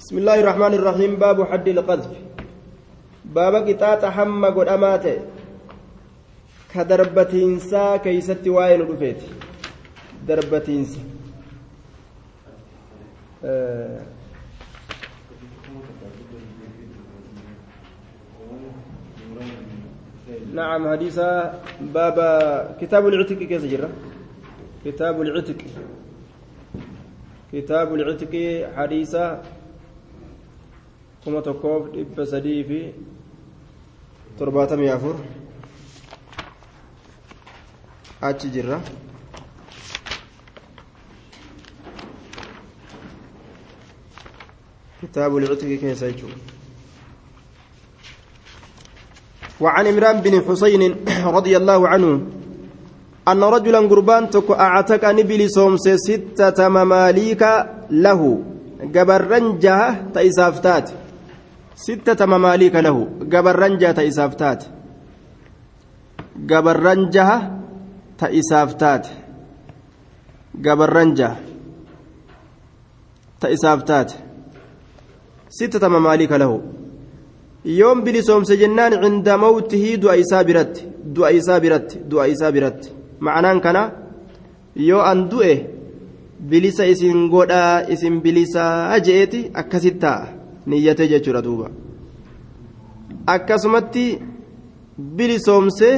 [0.00, 2.08] بسم الله الرحمن الرحيم باب حد القذف
[3.36, 5.06] باب قطاط حم قدامات
[6.74, 9.20] كدربتينسا كيست واين رفيت
[10.28, 11.00] دربتينسا
[13.44, 14.00] آه
[20.54, 21.18] نعم حديث
[21.80, 22.16] باب
[22.80, 23.64] كتاب العتق كيف
[24.84, 25.60] كتاب العتق
[27.52, 28.34] كتاب العتق
[28.76, 29.16] حديث
[31.26, 32.92] كما تكوف إب سدي في
[34.38, 35.16] ترباتم يافر
[38.22, 38.80] أتش جرى
[45.02, 45.70] كتاب العتق
[49.60, 50.82] وعن عمران بن حسين
[51.24, 52.10] رضي الله عنه
[53.28, 57.42] أن رجلا قربان تكو أعتق نبلي سومس ستة مماليك
[57.90, 58.20] له
[58.94, 59.78] قبرنجة
[60.14, 60.90] تيسافتات
[61.74, 64.66] sittata mamaaliika lahu gabarran jaha ta isaaf taate.
[66.46, 67.38] Gabarran jaha
[68.18, 69.10] ta isaaf taate.
[70.54, 71.36] Gabarran jaha
[73.40, 74.14] ta isaaf taate.
[75.48, 76.60] Sittata mamaaliika lahu.
[77.64, 82.88] Yoom bilisoomse jennaan cinda mawtihii du'a isaa biratti du'a isaa biratti du'a isaa biratti
[83.20, 83.82] ma'anaan kana
[84.76, 85.54] yoo an du'e
[86.50, 91.66] bilisa isin godhaa isin bilisaa je'eeti akkasitti taa'a niyyatee jechuudha duuba
[93.34, 94.04] akkasumatti
[95.16, 95.90] bilisoomse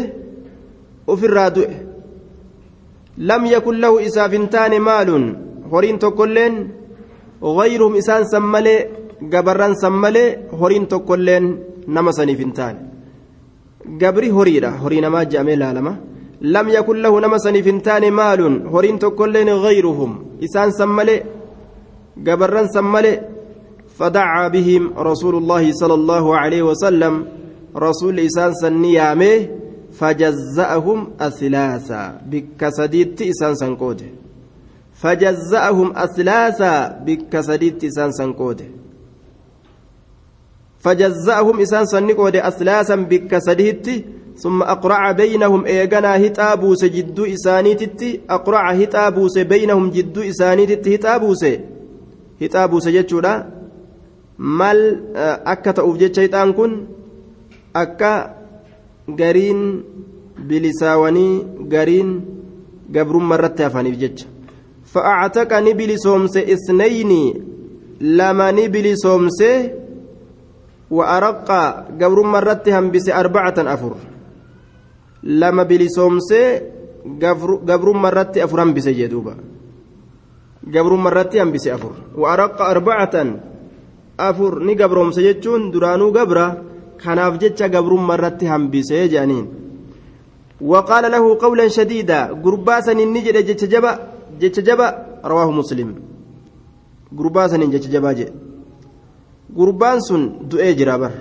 [1.13, 1.77] ofirraa du'e
[3.29, 5.25] lam yakun lahu isaaf hin taane maalun
[5.73, 6.57] horiin tokkolleen
[7.43, 8.77] غيرهم إسان سمالي
[9.31, 11.45] gabarran san malee horiin tokkolleen
[11.87, 12.79] nama saniif hin taane
[14.01, 15.93] gabri horiidha horii namaa je'amee laalama
[16.55, 20.13] lam yakun lahu nama saniif hin taane maalun horiin tokkolleen gayruhum
[20.47, 21.21] isaan san malee
[22.27, 23.23] gabarran san malee
[24.03, 27.15] فدعا بهم رسول الله صلى الله عليه وسلم.
[27.77, 29.49] رسول إسان سنيامه
[29.93, 32.21] فجزأهم أثلاثا.
[32.31, 34.07] بكسديت إسان سنقوده
[34.95, 36.75] فجزأهم أثلاثا
[37.07, 38.65] بكسديت إسان سنقوده
[40.81, 43.87] فجزأهم إسان سنقود أثلاثا بك سديت
[44.37, 48.21] ثم أقرع بينهم إيغانا هتابوس جد إسانيتت.
[48.31, 51.45] أقرع هتابوس بينهم جد إسانيتت هتابوس.
[52.43, 52.89] هتابوس
[54.43, 55.17] جتشودا مال
[55.47, 56.87] أكا تأوف جتشيطان كن
[57.77, 58.35] أكا
[59.21, 59.83] غرين
[60.39, 62.25] بلساوني غرين
[62.97, 64.27] قبر مرت أفاني بجتش
[64.85, 67.35] فأعتق نبلسومس اثنين
[68.01, 69.43] لما نبلسومس
[70.91, 71.51] وأرق
[72.01, 73.95] قبر مرت هنبس أربعة أفر
[75.23, 76.33] لما بلسومس
[77.69, 79.35] قبر مرت أفر هنبس جدوبا
[80.75, 83.37] قبر مرت هنبس أفر وأرق أربعة
[84.21, 86.47] أفر ني قبرهم سجدون درانو قبرة
[87.03, 89.47] كناف جتش قبر مرت هنبس جانين
[90.61, 93.93] وقال له قولا شديدا قرباسا النجد جتش جبا
[94.41, 94.87] جتش جبا
[95.25, 95.89] رواه مسلم
[97.19, 98.27] قرباسا جتش جبا جي
[99.57, 101.13] قربان سن دؤي جرابر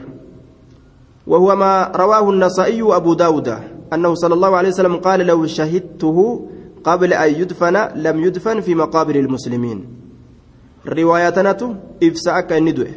[1.27, 3.47] وهو ما رواه النسائي وأبو داود
[3.93, 6.17] أنه صلى الله عليه وسلم قال لو شهدته
[6.83, 10.00] قبل أن يدفن لم يدفن في مقابر المسلمين
[10.87, 11.57] روايتنا
[12.03, 12.89] إفساءك الندوء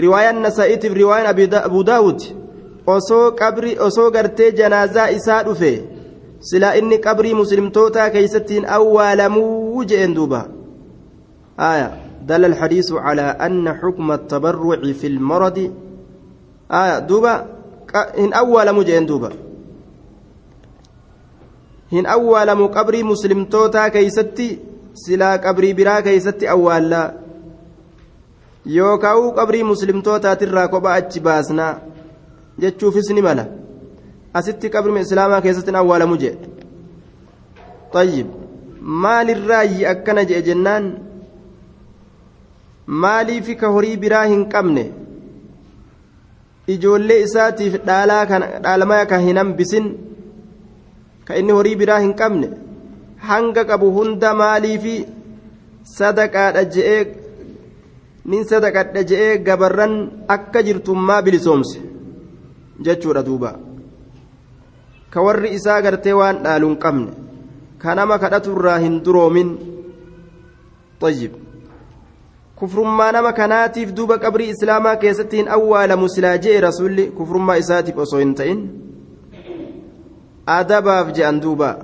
[0.00, 1.30] رواية النسائي في رواية
[1.64, 2.22] أبو داود
[2.86, 5.70] osoo qabri osoo gartee janaazaa isaa dhufe
[6.38, 10.46] silaa inni qabrii muslimtootaa keeysattiin awwaalamuu je'en duuba.
[11.58, 15.72] Aya دل الحديث على أن حكم التبرع في المرض
[16.70, 17.46] آية دوبا
[18.18, 19.30] إن أول مجين دوبا
[21.92, 24.58] إن أول مقبري مسلم توتا كيستي
[24.95, 27.13] سلا قبري برا كيستي أول لا
[28.65, 31.67] يوكاو قبري مسلم توتا ترى كوبا أتشباسنا
[32.59, 33.45] جتشوفس نملا
[34.35, 36.31] أستي قبري إسلاما كيستي أول مجي
[37.93, 38.27] طيب
[38.81, 41.11] مال الرأي أكنا جنان
[42.87, 44.83] maaliif ka horii biraa hin qabne
[46.73, 49.87] ijoollee isaatiif dhaalmaa ka hin hambisin
[51.27, 52.49] ka inni horii biraa hin qabne
[53.30, 54.96] hanga qabu hunda maaliifi
[55.98, 57.02] sadaqaadha je'ee
[58.30, 59.94] nin sadaqadha je'ee gabarran
[60.28, 61.78] akka jirtummaa bilisoomse
[62.84, 63.50] jechuudha duuba.
[65.10, 67.10] Ka warri isaa gartee waan dhaalu hin qabne
[67.78, 69.50] ka nama kadhaturraa hin duroomin.
[71.00, 71.32] Xayyib
[72.58, 78.20] kufrummaa nama kanaatiif duuba qabrii islaamaa keessatti hin awwaalamu silaa je'e rasuulli kufrummaa isaatiif osoo
[78.24, 78.62] hin ta'in.
[80.58, 81.74] Adabaaf je'an duubaa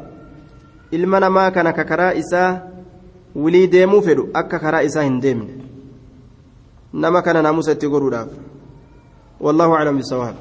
[0.92, 2.60] ilma namaa kana ka karaa isaa
[3.34, 5.52] wilii deemuu fedhu akka karaa isaa hin deemne.
[6.92, 8.52] Nama kana naamusa itti godhuudhaaf
[9.42, 10.34] والله أعلم بالصواب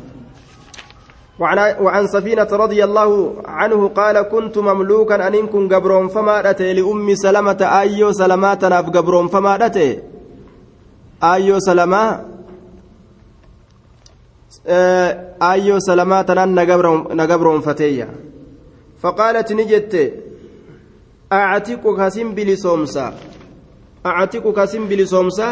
[1.40, 7.62] وعن, سفينة رضي الله عنه قال كنت مملوكا أن كن قبرون فما أتي لأم سلمة
[7.62, 10.00] أيو سلماتنا في قبرون فما أتي
[11.24, 12.26] أيو سلمة
[15.42, 16.46] أيو سلماتنا
[17.20, 18.08] نقبرون فتيا
[19.02, 20.14] فقالت نجت
[21.32, 23.14] أعتقك سنبلي سومسا
[24.06, 25.50] أعتقك سنبلي سومسا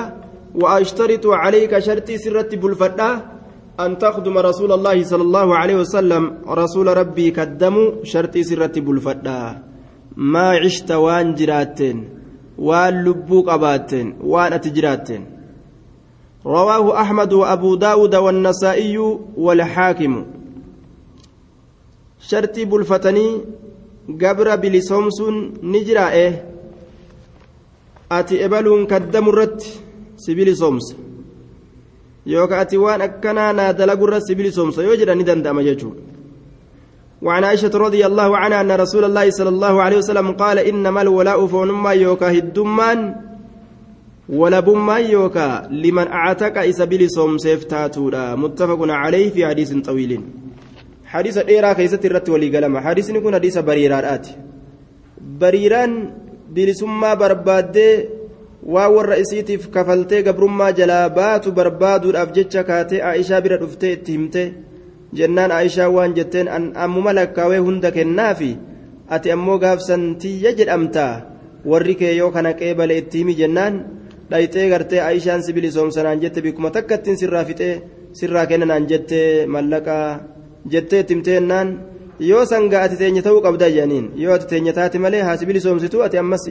[0.56, 3.22] وأشترط عليك شرطي سرتي بالفتاة
[3.80, 6.24] أن تخدم رسول الله صلى الله عليه وسلم.
[6.48, 9.64] رسول ربي كدموا شرطي سرة بلفدا
[10.18, 11.98] ما عشت وان جراتين
[12.58, 15.26] وان لبوك أباتين وان أتجراتين.
[16.46, 18.98] رواه أحمد وأبو داود والنسائي
[19.38, 20.26] والحاكم.
[22.20, 23.42] شرطي بلفتني
[24.22, 26.32] قبر بلسومسون نجرائه
[28.12, 29.62] أتي إبلون كدموا الرت
[30.18, 30.88] سبيل سومس
[32.30, 36.02] yookaan ati waan akkanaa naa dalagurra sibilisoomsa yoo jedhan ni danda'ama jechuudha.
[37.22, 41.48] وعن عائشة رضي الله عنها أن رسول الله صلى الله عليه وسلم قال إنما الولاء
[41.48, 43.16] فونما يوكا هدمان
[44.30, 50.22] ولا بما يوكا لمن أعتق إسبيل صوم سيفتاتورا متفق عليه في حديث طويل.
[51.14, 54.26] حديث إيرا كيست الرت ولي قلم حديث نكون حديث بريرات
[55.42, 55.92] بريران
[56.56, 57.78] بلسما برباد
[59.76, 64.44] kafaltee gabrummaa jalaa baatu barbaaduudhaaf jecha kaatee aishaa bira dhuftee itti himte
[65.18, 66.48] jennaan aishaa waan jetteen
[66.86, 68.52] ammuma lakkaawee hunda kennaafi
[69.16, 71.06] ati ammoo gaafsan tiyya jedhamta
[71.72, 73.80] warri kee yoo kana qeebale itti himi jennaan
[74.32, 77.82] dhayxee gartee aishaan si bilisoomsanaan jette bikkuma takka ittiin sirraa fixee
[78.20, 80.08] sirraa kennanaan jettee mallaqaa
[80.66, 81.70] jettee itti himteennaan
[82.20, 86.04] yoo sangaa ati teenya ta'uu qabda jedhaniin yoo ati teenya taate malee haa si bilisoomsitu
[86.04, 86.46] ati ammas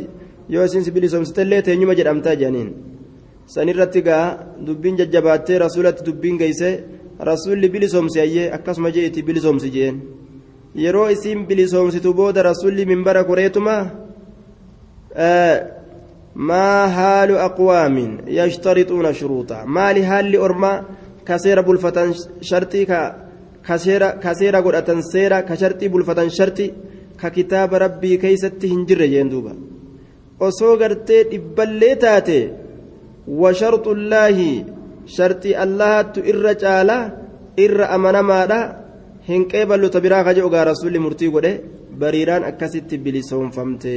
[0.49, 2.71] yoo isin si bilisoomsitellee teenyuma jedhamtaa jedhaniin
[3.55, 4.27] sanirratti gaa
[4.67, 6.71] dubbiin jajjabaattee rasuulatti dubbiin geeyse
[7.31, 10.03] rasuulli bilisoomsi ayyee akkasuma jee itti bilisoomsi jeen
[10.85, 13.77] yeroo isiin bilisoomsitu booda rasuulli minbara koreetuma
[16.35, 20.85] maa haalu aqwaamin yashtarixuuna shuruuxa maali haalli ormaa
[21.25, 22.15] ka seera bulfatan
[22.49, 23.01] sharxii ka
[25.63, 26.67] sharxii bulfatan sharxi
[27.21, 29.53] ka kitaaba rabbii keeysatti hin jirre jeen duuba
[30.49, 32.39] osoo gartee dhibballee taate
[33.43, 34.51] washarxullaahi
[35.17, 36.99] sharxii allahattu irra caala
[37.65, 38.61] irra amanamaadha
[39.29, 41.53] hin qeeballu ta biraa kaje ogaa rasuulli murtii godhe
[42.01, 43.95] bariiraan akkasitti bilisoomfamte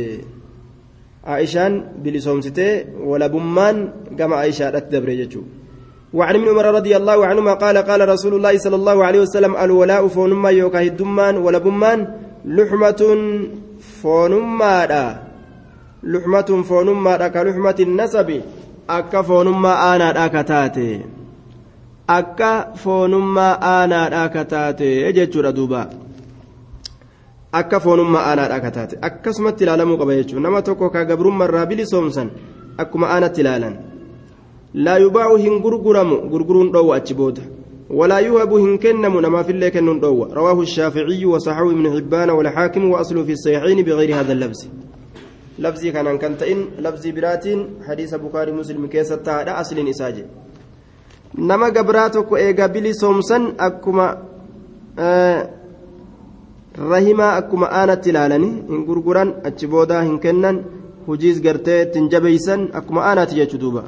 [1.36, 1.74] aishaan
[2.04, 2.74] bilisoomsitee
[3.10, 3.78] walabummaan
[4.20, 5.46] gama aishaadhatti dabre jechuu
[6.14, 10.08] وعن ابن عمر رضي الله عنهما قال قال رسول الله صلى الله عليه وسلم الولاء
[10.08, 12.08] فونما يوكا هدمان ولبمان
[12.46, 13.02] لحمة
[14.04, 14.76] فونما
[16.04, 18.42] luxmati nasabi
[18.88, 21.06] akka foonummaa aanaadha ka taate
[22.08, 22.50] akka
[22.84, 25.90] foonummaa aanaadha ka taate jechuudha duuba
[27.60, 32.32] akka foonummaa aanaadha taate akkasumatti ilaalamuu qaba jechuudha nama tokko ka gabrummaarraa bilisoomsan
[32.78, 33.78] akkuma aanatti ilaalan
[34.74, 37.42] laa yubaa'u hin gurguramu gurguruun dhoowwa achi booda
[37.92, 40.00] ولا يوهب هن كنم نما في الله كنن
[40.32, 44.34] رواه الشافعي وصححه ابن حبان والحاكم وأصله في الصحيحين بغير هذا
[45.60, 50.24] labsii kanaan kan ta'in labsii biraatiin hadiisa bukaarii muslim keessa taa'adha asliin isaa je
[51.38, 54.06] nama gabraa tokko eega bilisoomsan akkuma
[56.94, 60.64] rahimaa akkuma aanatti ilaalanii hin gurguran achi boodaa hin kennan
[61.08, 63.84] hujiis gartee ittiin jabeeysan akkuma aanaati jechuu duuba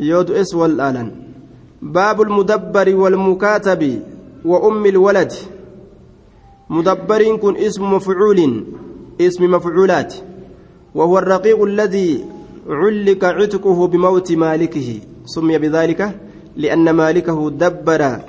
[0.00, 1.08] yoo du'es wal dhaalan
[1.80, 3.92] baabu lmudabbari walmukaatabi
[4.44, 5.32] wa ummi lwalad
[6.68, 8.64] mudabbariin kun ismu mafcuulin
[9.18, 9.46] ismi
[10.94, 12.24] وهو الرقيق الذي
[12.68, 15.00] علق عتقه بموت مالكه.
[15.24, 16.20] سمي بذلك
[16.56, 18.20] لأن مالكه دبر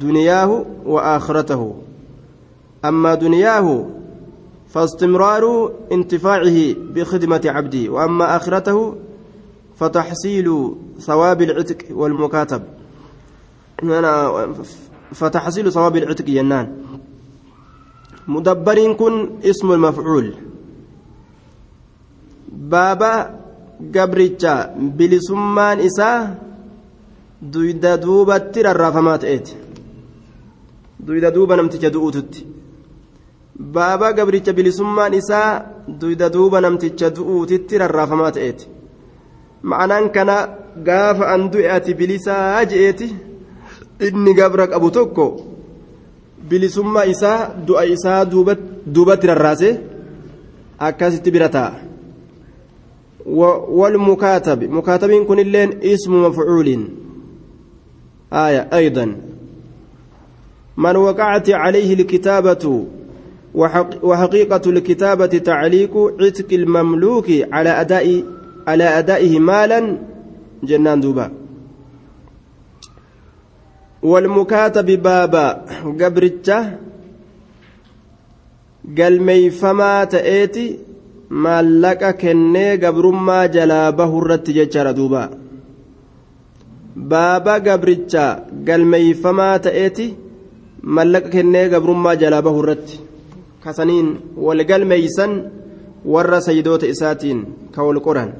[0.00, 1.74] دنياه وآخرته.
[2.84, 3.86] أما دنياه
[4.68, 6.58] فاستمرار انتفاعه
[6.94, 8.94] بخدمة عبده وأما آخرته
[9.82, 10.46] فتحصيل
[10.98, 12.62] ثواب العتق والمكاتب
[15.12, 16.66] فتحصيل ثواب العتق ينان
[18.28, 20.26] مدبر كن اسم المفعول
[22.72, 23.12] baaba
[23.94, 26.36] gabricha bilisummaan isaa
[27.54, 29.56] duyda duubatti rarraafamaa ta'eeti
[31.06, 32.44] duyda duuba namticha du'uututti
[33.76, 35.48] baaba gabricha bilisummaan isaa
[36.00, 38.71] duyda duuba namticha du'uutitti rarraafamaa ta'eeti
[39.62, 40.36] ma'anaan kana
[40.88, 43.08] gaafa an du'e ati bilisaa je'eeti
[44.06, 45.26] inni gabra qabu tokko
[46.48, 48.24] bilisummaa isaa du'a isaa
[48.94, 49.70] duubatti rarraase
[50.78, 51.92] akkasitti bira taa'a
[53.26, 56.88] والمكاتب مكاتب كن اللين اسم مفعول
[58.32, 59.16] آية أيضا
[60.76, 62.84] من وقعت عليه الكتابة
[64.02, 68.24] وحقيقة الكتابة تعليق عتق المملوك على أداء
[68.66, 69.86] alaa adaa'ihi maalan
[70.70, 71.26] jennaan duuba
[74.10, 75.44] walmukaatabi baaba
[76.00, 76.58] gabricha
[78.98, 80.64] galmeeyfamaa ta'eeti
[81.44, 85.22] maallaqa kennee gabrummaa jalaa bahurratti jechaadha duuba
[87.14, 88.24] baaba gabricha
[88.68, 90.06] galmeeyfamaa ta'eeti
[90.96, 93.00] mallaqa kennee gabrummaa jalaa bahurratti
[93.64, 94.08] kasaniin
[94.46, 95.32] wal galmeeysan
[96.14, 97.40] warra sayyidoota isaatiin
[97.74, 98.30] ka wal qoran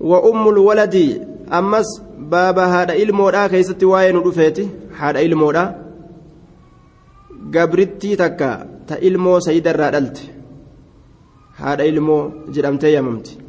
[0.00, 1.88] waladii ammas
[2.18, 4.68] baaba haadha ilmoodhaa keessatti waa'ee nu dhufeeti
[5.00, 5.74] haadha ilmoodhaa
[7.50, 10.30] gabrittii takka ta ilmoo sayyidarraa dhalte
[11.62, 12.22] haadha ilmoo
[12.54, 13.46] jedhamtee yamamti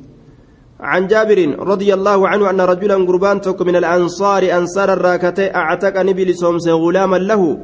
[0.79, 6.35] عن جابر رضي الله عنه أن رجلا قربان تك من الأنصار أنصار الراكتة أعتق نبل
[6.35, 7.57] سومس غلاما له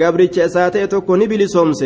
[0.00, 1.82] قبرتش أساتي تك نبل سومس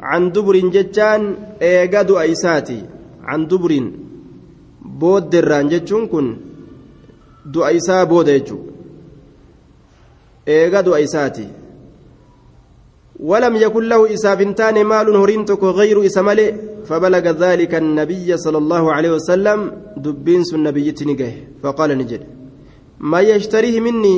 [0.00, 1.22] عن دبر ججان
[1.62, 2.80] إيقاد أيساتي
[3.24, 3.72] عن دبر
[5.00, 6.26] بود دران ججون كن
[7.52, 8.58] دو أيسا بود يجو
[10.48, 11.48] إيقاد أيساتي
[13.20, 16.46] ولم يكن له إسافنتان مال هرينتك غير إسمالي
[16.88, 19.58] فبلغ ذلك النبي صلى الله عليه وسلم
[20.04, 22.22] دبين النبي تنجه فقال نجد
[23.10, 24.16] ما يشتريه مني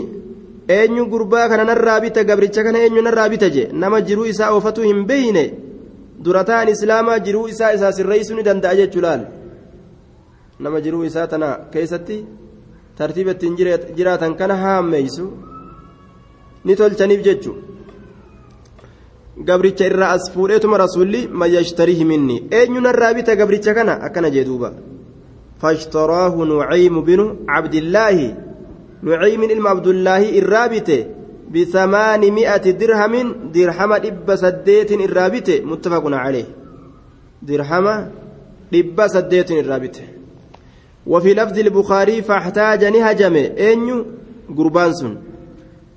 [0.77, 4.83] eenyu gurbaa kana narraa bita gabricha kana eenyu narraa bita je nama jiruu isaa oofatu
[4.89, 5.45] hin beeyne
[6.25, 9.23] dura ta'an islaamaa jiruu isaa isaa sirreessuu ni danda'a jechuu laal
[10.61, 12.19] nama jiruu isaa tana keessatti
[12.99, 13.57] tartiiba ittiin
[13.97, 15.27] jiraatan kana haammeeysu
[16.65, 17.69] ni tolchaniif jechuudha.
[19.45, 24.45] gabricha irraa as fuudheetuma rasuulli man yashtarihi minni eenyu narraa bita gabricha kana akkana jee
[24.45, 24.73] duuba
[27.09, 28.35] binu cabdillaahi
[29.03, 30.99] nucaymin ilma abdullaahi irraa bite
[31.53, 36.47] bisamaani mi'ati dirhamin dirhama dhibba saddeetin irraa bite muttafaqun calee
[37.49, 37.95] dirhama
[38.73, 40.18] dhibba saddeetin irraa bite
[41.08, 44.06] وفي لفظ البخاري فاحتاج نهجم أنيو
[44.58, 45.16] قربان سن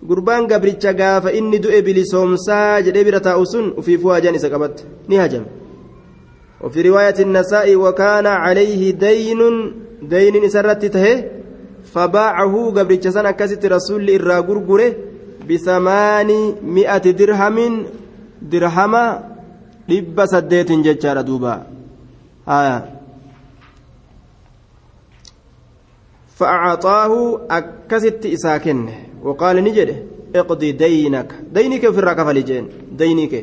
[0.06, 5.16] gurbaan gabricha gaafa inni du'e bilisoomsaa jedhee bira taa'u sun ufiifuu hajaan isa qabatte ni
[5.22, 5.48] hajame
[6.60, 9.40] وفي رواية النساء وكان عليه دين
[10.02, 11.24] دين سرت تهي
[11.94, 14.92] فباعه قبل سنة كست رسول إرى غرغره
[15.50, 16.30] بثمان
[16.76, 17.56] مئة درهم
[18.42, 18.94] درهم
[19.88, 21.54] لب سديت ججار دوبا
[22.48, 22.76] آية
[26.41, 27.13] فأعطاه
[27.57, 29.89] أكست إساكنه وقال نجد
[30.35, 32.65] اقضي دينك دينك في الركف لجين
[33.01, 33.33] دينك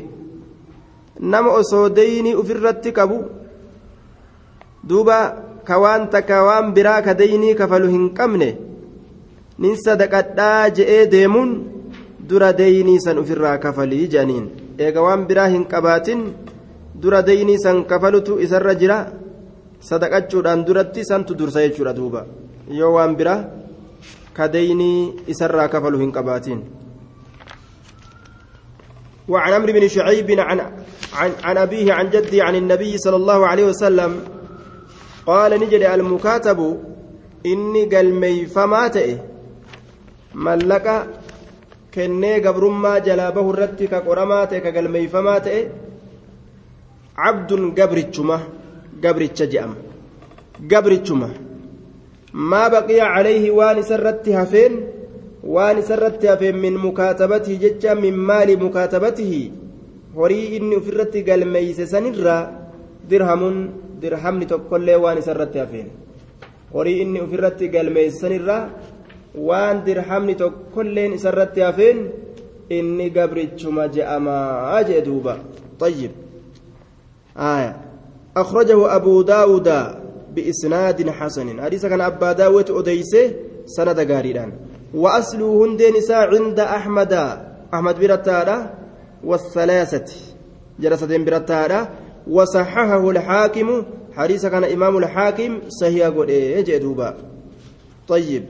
[1.19, 3.11] نما أصو ديني في الرتكب
[4.83, 5.19] دوبا
[5.67, 8.51] كوان تكوان براك ديني كفلو هنكمنه
[9.59, 11.49] nin sadaqadhaa je'ee deemuun
[12.29, 14.45] dura deeynii san ofirraa kafalii jedhaniin
[14.85, 16.21] eega waan biraa hin qabaatin
[17.03, 18.99] dura deeynii san kafalutu isarra jira
[19.89, 22.21] sadaqachuudhaan duratti santu dursa jechuudha duuba
[22.69, 23.59] yoo waan biraa
[24.39, 26.59] كديني إسرى كفل هن قباتين
[29.27, 30.59] وعن عمرو بن شعيب عن
[31.13, 34.11] عن, عن أبيه عن جدي عن النبي صلى الله عليه وسلم
[35.25, 36.59] قال نجد المكاتب
[37.45, 39.17] إني قلمي فما تئه
[40.35, 41.07] ملك
[41.93, 45.67] كني قبرما جلابه الرتي كقرما تئه كقلمي فما تئه
[47.17, 48.39] عبد قبرتشمه
[49.03, 49.75] قبرتش جأم
[50.71, 51.48] قبرتشمه
[52.33, 54.73] ما بقي عليه وان سرت هفين
[55.43, 59.51] وان سرت هفين من مكاتبته ججا من مال مكاتبته
[60.15, 62.49] horii inni ofirratti galmeeyse sanirraa
[63.09, 63.57] dirhamuun
[64.01, 65.89] dirhamni tokkollee waan isarratti hafeen
[66.73, 68.63] horii inni ofirratti galmeeyse sanirraa
[69.49, 71.99] waan dirhamni tokkolleen isarratti hafeen
[72.77, 75.37] inni gabrichuma je'amaa jee duuba
[75.79, 76.11] طيب
[77.37, 77.75] آية
[78.37, 79.67] أخرجه أبو داود
[80.35, 81.61] بإسناد حسن.
[81.61, 83.33] حديث كان أبا داود أديسة
[83.65, 84.51] سند غاريدان
[84.93, 87.13] وأصله هندين نساء عند أحمد.
[87.73, 88.57] أحمد برتادا
[89.23, 90.09] والثلاثة.
[90.79, 91.89] جلستين برتادا
[92.27, 93.69] وصححه الحاكم.
[94.17, 96.79] حديث كان إمام الحاكم صحيح قد إيه
[98.07, 98.43] طيب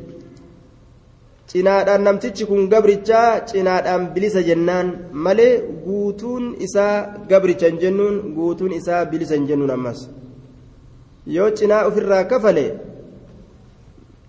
[1.50, 4.88] cinaadhaan namtichi kun gabrichaa cinaadhaan bilisa jennaan
[5.25, 5.53] malee
[5.86, 10.03] guutuun isaa gabricha hin jennuun guutuun isaa bilisa hin jennuun ammas
[11.27, 12.65] yoo cinaa ofirraa kafale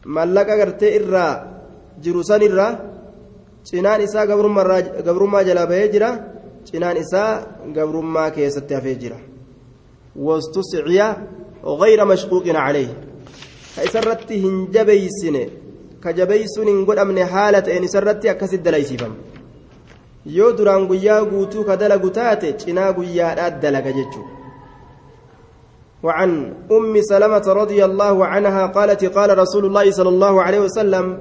[0.05, 1.33] mallaqa gartee irraa
[2.03, 2.73] jiru san irraa
[3.65, 6.11] cinaan isaa gabrummaa jalaa bahee jira
[6.65, 7.33] cinaan isaa
[7.77, 9.19] gabrummaa keessatti hafee jira
[10.27, 11.09] wastusciya
[11.65, 12.89] غير مشقوق عليه
[13.77, 15.37] كيسرت هنجبيسن
[16.05, 19.13] كجبيسن قدامن حالة إن سرت دليسيفم
[20.27, 24.40] yoo duraan guyyaa guutuu ka dalagu taate cinaa guyyaadhaat dalaga jechuudha
[26.03, 31.19] وعن أم سلمة رضي الله عنها قالت قال رسول الله صلى الله عليه وسلم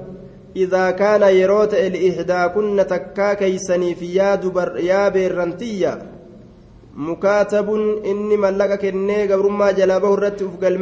[0.56, 5.98] إذا كان يروت الإحدى كن تكا كيسني في يا دبر يا بيرنتية
[6.96, 7.68] مكاتب
[8.04, 10.74] إني ملك كني قبر ما جلابه الرتف قال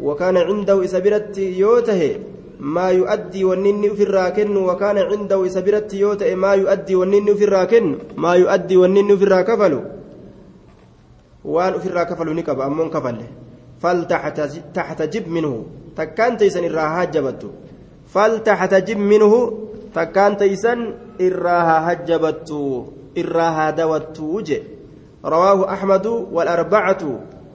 [0.00, 2.16] وكان عنده إسبرت يوته
[2.60, 8.34] ما يؤدي والنين في الراكن وكان عنده سبرت يوتا ما يؤدي والنين في الراكن ما
[8.34, 9.95] يؤدي والنين في الراكفل
[11.46, 13.18] وان في الراكفل نكب أمون كفل.
[13.82, 15.64] فلتحتجب منه.
[15.96, 17.42] تكان تيسن الراها هجبت
[18.06, 19.32] فلتحتجب منه.
[19.94, 22.50] تكان تيسن الراها هجبت
[23.18, 24.62] الراها دوت وجه.
[25.24, 27.02] رواه أحمد والأربعة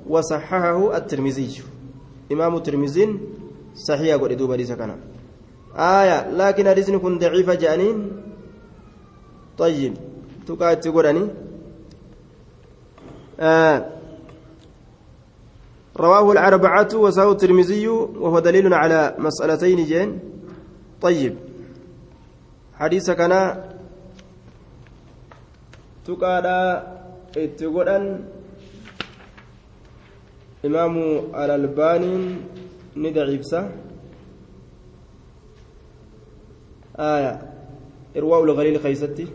[0.10, 1.62] وصححه الترمذي.
[2.31, 3.19] إمام الترمذي
[3.75, 4.91] صحيح قد دوب حديث كان.
[5.75, 8.12] آية لكن حديث كن ضعيف جانين.
[9.57, 9.93] طيب
[10.81, 11.50] تقولني آه
[15.98, 20.19] رواه الأربعة وساو الترمذي وهو دليل على مسألتين جين.
[21.01, 21.36] طيب.
[22.74, 23.63] حديث كان
[26.05, 26.45] تقعد
[27.38, 28.24] اتقولن
[30.65, 30.95] إمام
[31.33, 32.36] الألباني
[32.95, 33.62] daciibsa
[37.00, 37.33] آية.
[38.17, 39.27] إرواء الغليل خيستي.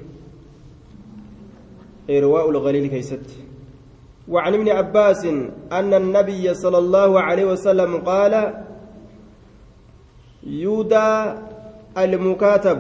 [2.11, 3.46] إرواء الغليل كيستي
[4.29, 5.25] وعن ابن عباس
[5.73, 8.55] أن النبي صلى الله عليه وسلم قال
[10.47, 11.09] يودى
[11.99, 12.79] المكاتب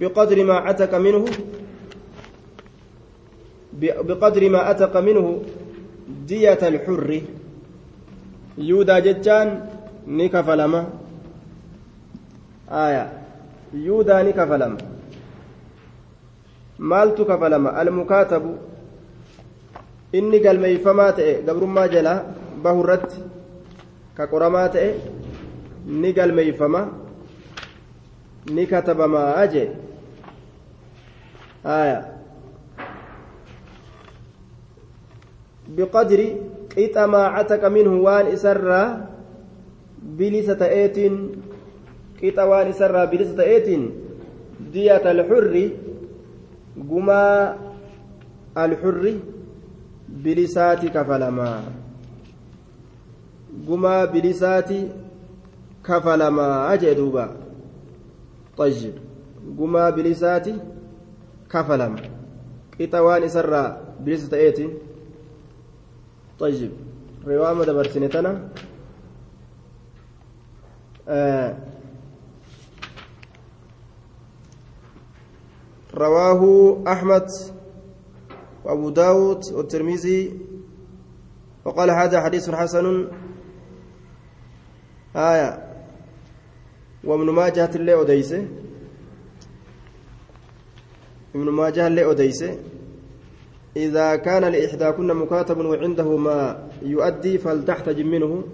[0.00, 1.24] بقدر ما أتك منه
[4.08, 5.42] بقدر ما أتق منه
[6.26, 7.20] دية الحر.
[10.08, 10.86] ni kafalama
[12.70, 13.10] aya
[13.84, 14.78] yuudaa ni kafalama
[16.78, 18.58] maaltu kafalama almukaatabu
[20.12, 22.20] inni galmeeyfamaa ta'e gabrummaa jalaa
[22.62, 23.20] bahurratti
[24.16, 24.88] ka qoramaa ta'e
[26.02, 26.80] ni galmeeyfama
[28.54, 29.68] ni katabamaa jee
[31.64, 31.98] aya
[35.76, 36.28] biqadri
[36.72, 38.86] qixa maacataka minhu waan isarraa
[40.18, 41.16] bilisa ta'eetiin
[42.20, 43.84] qixa waan isarraa bilisa ta'eetiin
[44.72, 45.64] diyata alxurri
[46.90, 47.58] gumaa
[48.54, 49.14] alxurri
[50.22, 51.62] bilisaati kafalamaa
[53.66, 54.80] gumaa bilisaati
[55.82, 57.28] kafalamaa jee duuba
[58.58, 58.94] طيب
[59.96, 60.54] bilisaati
[61.48, 62.00] kafalama
[62.76, 63.68] qixa waan isarraa
[64.04, 64.70] bilisa ta'eetiin
[66.38, 66.70] طيب
[67.26, 68.48] رواية دبرسنة تنا
[71.08, 71.56] آه
[75.94, 76.42] رواه
[76.92, 77.26] أحمد
[78.68, 80.40] وأبو داود والترمذي
[81.64, 83.08] وقال هذا حديث حسن.
[85.16, 85.50] آية.
[87.04, 88.48] وابن ماجه اللي أديسة؟
[91.34, 92.12] ابن ماجه اللي
[93.76, 98.44] إذا كان لإحداكن مكاتب وعنده ما يؤدي فلتحتج منه.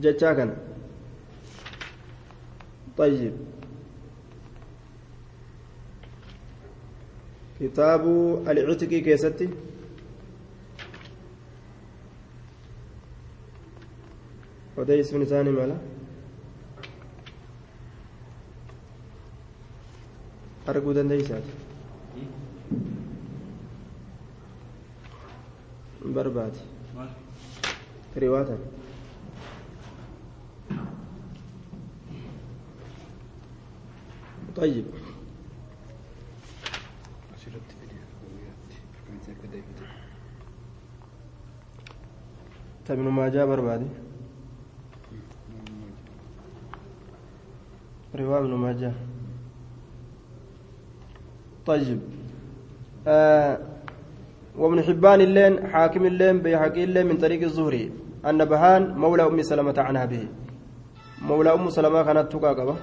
[0.00, 0.50] جتاكن
[2.98, 3.51] طيب.
[7.62, 8.02] كتاب
[8.48, 9.48] العتق كيستي.
[14.76, 15.76] وديس من ثاني مالا.
[20.68, 21.42] أرجو دنديسات
[26.04, 26.56] برباد.
[28.16, 28.58] رواتا
[34.56, 34.84] طيب.
[42.86, 43.86] تبن ما جاء بربادي.
[48.14, 48.92] رواية ابن ماجه.
[51.66, 52.00] طيب.
[53.06, 53.58] آه
[54.58, 57.92] وابن حبان اللين حاكم اللين بيحكي اللين من طريق الزهري.
[58.26, 60.28] أن بهان مولى أم سلمة عنها به
[61.22, 62.76] مولى أم سلمة كانت تقاقبة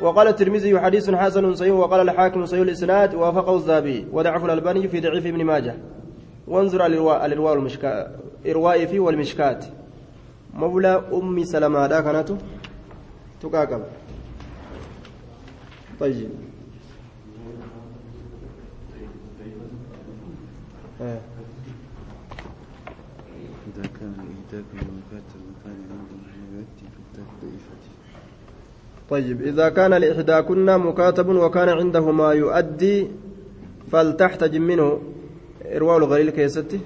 [0.00, 5.26] وقال الترمذي حديث حسن صحيح وقال الحاكم صحيح الإسناد ووافقه الذهبي وضعف الألباني في ضعيف
[5.26, 5.74] ابن ماجه.
[6.46, 8.10] وانظر الإرواء المشكاة
[8.46, 9.64] إرواء فيه والمشكات.
[10.54, 12.32] مولى أم سلمة دا كانت
[13.42, 13.84] تقاقبة
[16.00, 16.30] طيب.
[23.66, 27.90] إذا كان إهداك المكاتب كان عنده يؤدي بالذات ضعيفته
[29.10, 29.42] طيب.
[29.42, 33.08] إذا كان لإحداكن مكاتب وكان عنده ما يؤدي
[33.92, 35.00] فلتحتج منه.
[35.66, 36.80] إرواء الغليل كيستي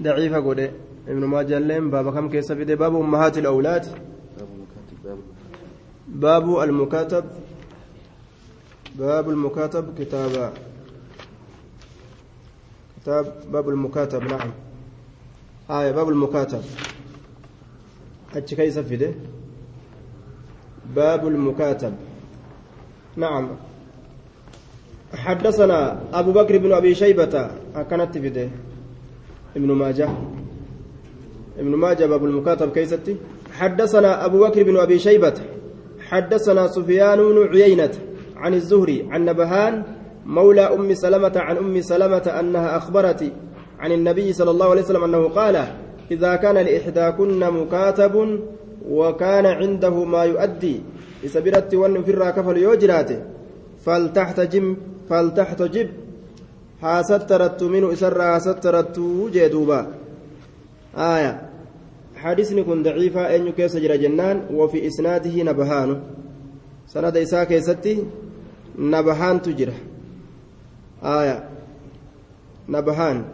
[0.00, 0.70] ضعيفة قولي
[1.08, 3.86] ابن ماجه اللين باب كم كيس في باب أمهات الأولاد
[6.08, 7.24] باب المكاتب
[8.94, 10.52] باب المكاتب المكاتب
[13.00, 14.50] كتاب باب المكاتب نعم
[15.70, 16.62] آية باب المكاتب
[18.36, 19.14] أتش كيس في
[20.94, 21.94] باب المكاتب
[23.16, 23.48] نعم
[25.14, 27.50] حدثنا أبو بكر بن أبي شيبة
[27.90, 28.48] كانت في
[29.56, 30.08] ابن ماجه.
[31.58, 33.16] ابن ماجه باب المكاتب كيستي.
[33.52, 35.34] حدثنا أبو بكر بن أبي شيبة.
[36.00, 37.90] حدثنا سفيان بن عيينة
[38.36, 39.82] عن الزهري عن نبهان
[40.26, 43.32] مولى أم سلمة عن أم سلمة أنها أخبرت
[43.78, 45.64] عن النبي صلى الله عليه وسلم أنه قال
[46.10, 48.40] إذا كان لإحداكن مكاتب
[48.88, 50.80] وكان عنده ما يؤدي
[51.24, 53.22] إسبرت ون في الراكفل يوجراته
[53.84, 54.76] فلتحتجم
[55.10, 55.88] فلتحتجب.
[56.82, 59.00] هاسترت منه إسر هاسترت
[59.32, 59.86] جدوبا
[60.96, 61.32] آية.
[62.16, 63.36] حديثني كن ضعيفة.
[63.36, 66.02] أن كيس جرى جنان؟ وفي إسناده نبهان.
[66.86, 68.04] سند إساء كيستي
[68.78, 69.74] نبهان تجرى
[71.02, 71.48] آية.
[72.68, 73.24] نبهان.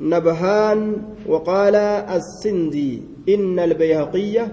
[0.00, 1.74] نبهان وقال
[2.18, 4.52] السندي إن البيهقية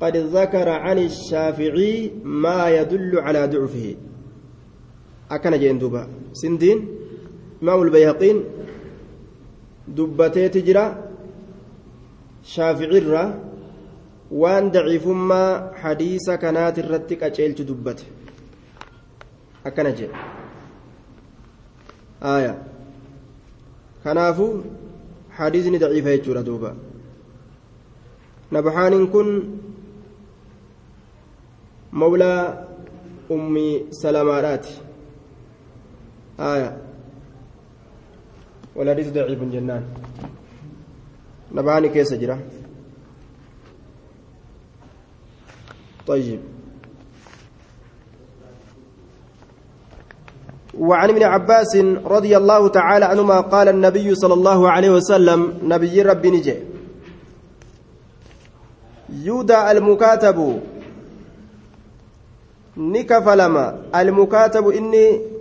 [0.00, 3.94] قد ذكر عن الشافعي ما يدل على ضعفه.
[5.34, 6.78] أكن جين دوبا سندين
[7.62, 8.38] إمام البيهقين
[9.96, 10.84] دبتي تجرى
[12.44, 13.14] شافعي الرّ
[14.30, 18.04] waan daciifummaa hadiisa kanaati irratti qaceelchu dubbate
[19.68, 20.16] akkana jedhe
[22.32, 22.54] aya
[24.04, 24.54] kanaafuu
[25.38, 26.74] hadiisni daciifa jechuudha duuba
[28.56, 29.30] nabxaaniin kun
[32.02, 32.40] mawlaa
[33.36, 33.66] ummi
[34.02, 34.74] salamaadhaati
[36.38, 36.84] aya
[38.74, 39.82] والحديث ضعيف جنان.
[41.54, 42.38] نبهاني كيس جرا.
[46.06, 46.40] طيب.
[50.74, 56.30] وعن ابن عباس رضي الله تعالى عنهما قال النبي صلى الله عليه وسلم نبي ربي
[56.30, 56.56] نجي.
[59.22, 60.60] يودع المكاتب.
[62.76, 65.33] نكفلما المكاتب إني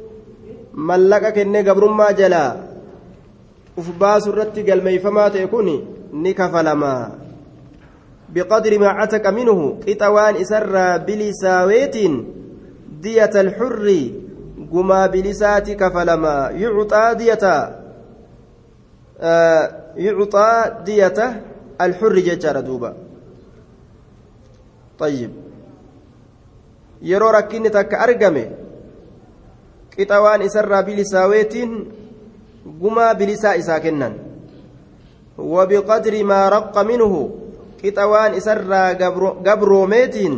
[0.73, 2.55] ملكك إني قبر ما جلا
[3.77, 5.83] أفباس الرتي قال ميفما تكوني
[6.13, 7.11] نكفلما
[8.29, 11.95] بقدر ما عتك منه إتوان إسر بلساويت
[13.01, 13.87] دية الحر
[14.71, 17.45] قما بلسات كفلما يعطى دية
[19.19, 21.41] آه يعطى دية
[21.81, 22.93] الحر ججار دوبا
[24.99, 25.31] طيب
[27.03, 28.62] yeroo rakkinni takka argame
[29.95, 31.71] qixa waan isarraa bilisaaweetiin
[32.81, 34.13] gumaa bilisaa isaa kennan
[35.53, 37.21] wabiqadri maa raqqa minhu
[37.81, 38.93] qixa waan isarraa
[39.47, 40.35] gabroomeetiin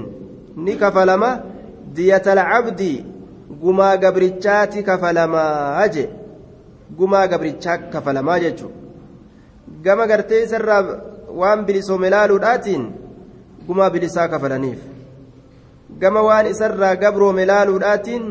[0.66, 1.30] ni kafalama
[1.96, 2.94] diyatal cabdi
[3.62, 6.10] gumaa gabrichaati kafalamaa je
[6.98, 8.74] gumaa gabrichaa kafalamaa jechuun
[9.86, 10.82] gama gartee isarraa
[11.42, 12.84] waan bilisoome laaluudhaatiin
[13.68, 14.82] gumaa bilisaa kafalaniif
[16.02, 18.26] gama waan isarraa gabroome laaluudhaatiin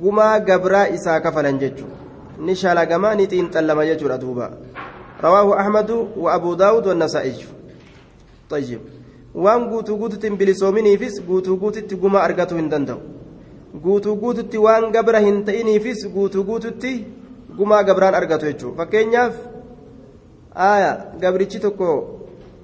[0.00, 1.92] gumaa gabraa isaa kafalan jechuun
[2.46, 4.50] ni shalagama ni xiinxallama jechuudha duuba
[5.22, 7.56] rawaahu ahmadu wa abuu daawud wa nasaa'iyu
[8.50, 8.80] طيب
[9.34, 13.00] waan guutuu guututti hin bilisoominiifis guutuu guututti gumaa argatuu hin danda'u
[13.84, 16.92] guutuu guututti waan gabra hin ta'iniifis guutuu guututti
[17.58, 19.34] gumaa gabraan argatu jechuudha fakkeenyaaf
[20.68, 20.90] aaya
[21.24, 21.90] gabrichi tokko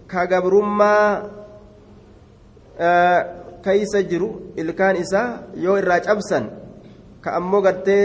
[0.06, 1.22] ka gabrummaa
[3.64, 5.28] keeysa jiru ilkaan isaa
[5.66, 6.48] yoo irraa cabsan
[7.27, 8.03] ka ammoo gartee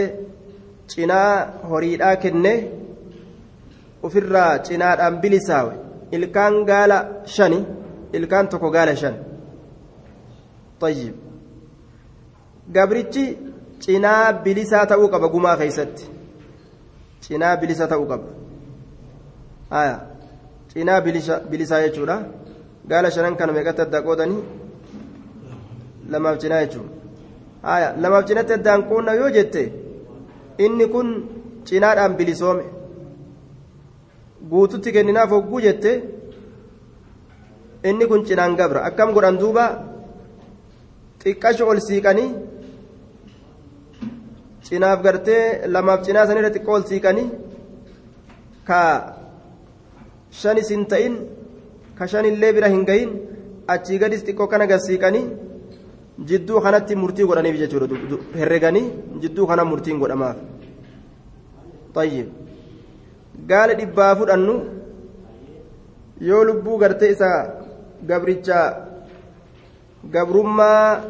[0.93, 1.33] cinaa
[1.73, 2.53] horiidhaa kenne
[4.09, 5.73] ofirraa cinaadhaan bilisaawe
[6.17, 6.97] ilkaan gaala
[7.35, 7.59] shani
[8.19, 9.15] ilkaan tokko gaala shan
[10.83, 11.15] طيب
[12.75, 13.37] gabrichi
[13.79, 16.05] cinaa bilisaa ta'uu qaba gumaa keeysatti
[17.25, 18.27] cinaa bilisa ta'uu qaba
[19.79, 19.95] aya
[20.71, 21.01] cinaa
[21.51, 22.15] bilisaa jechuudha
[22.91, 24.41] gaala shanan kana meeqatti adda qoodanii
[26.11, 27.02] lamaaf cinaa jechuudha
[27.63, 29.63] aya lamaaf cinatti addaan qoonna yoo jette
[30.65, 31.07] inni kun
[31.67, 32.65] cinaadhaan bilisoome
[34.51, 35.91] guututti kenninaaf hogguu jette
[37.89, 39.65] inni kun cinaan gabra akkam godhan duuba
[41.21, 42.29] xiqqasho ol siiqanii
[44.65, 47.29] cinaaf gartee lamaaf cinaa sanirra xiqqoo ol siiqanii
[48.67, 48.81] ka
[50.39, 51.13] shanis hin ta'in
[51.97, 53.11] ka shanillee bira hin gahin
[53.73, 55.25] achii gadis xiqqoo kana gasiiqanii
[56.19, 57.87] jidduu kanatti murtii godhaniif jechuudha.
[58.39, 58.85] Herreganii
[59.21, 60.37] jidduu kana murtiin godhamaaf.
[61.93, 62.27] Tayyib.
[63.49, 64.55] Gaala dhibbaa fudhannu
[66.21, 67.29] yoo lubbuu gartee isa
[68.07, 68.59] gabricha
[70.13, 71.01] gabrummaa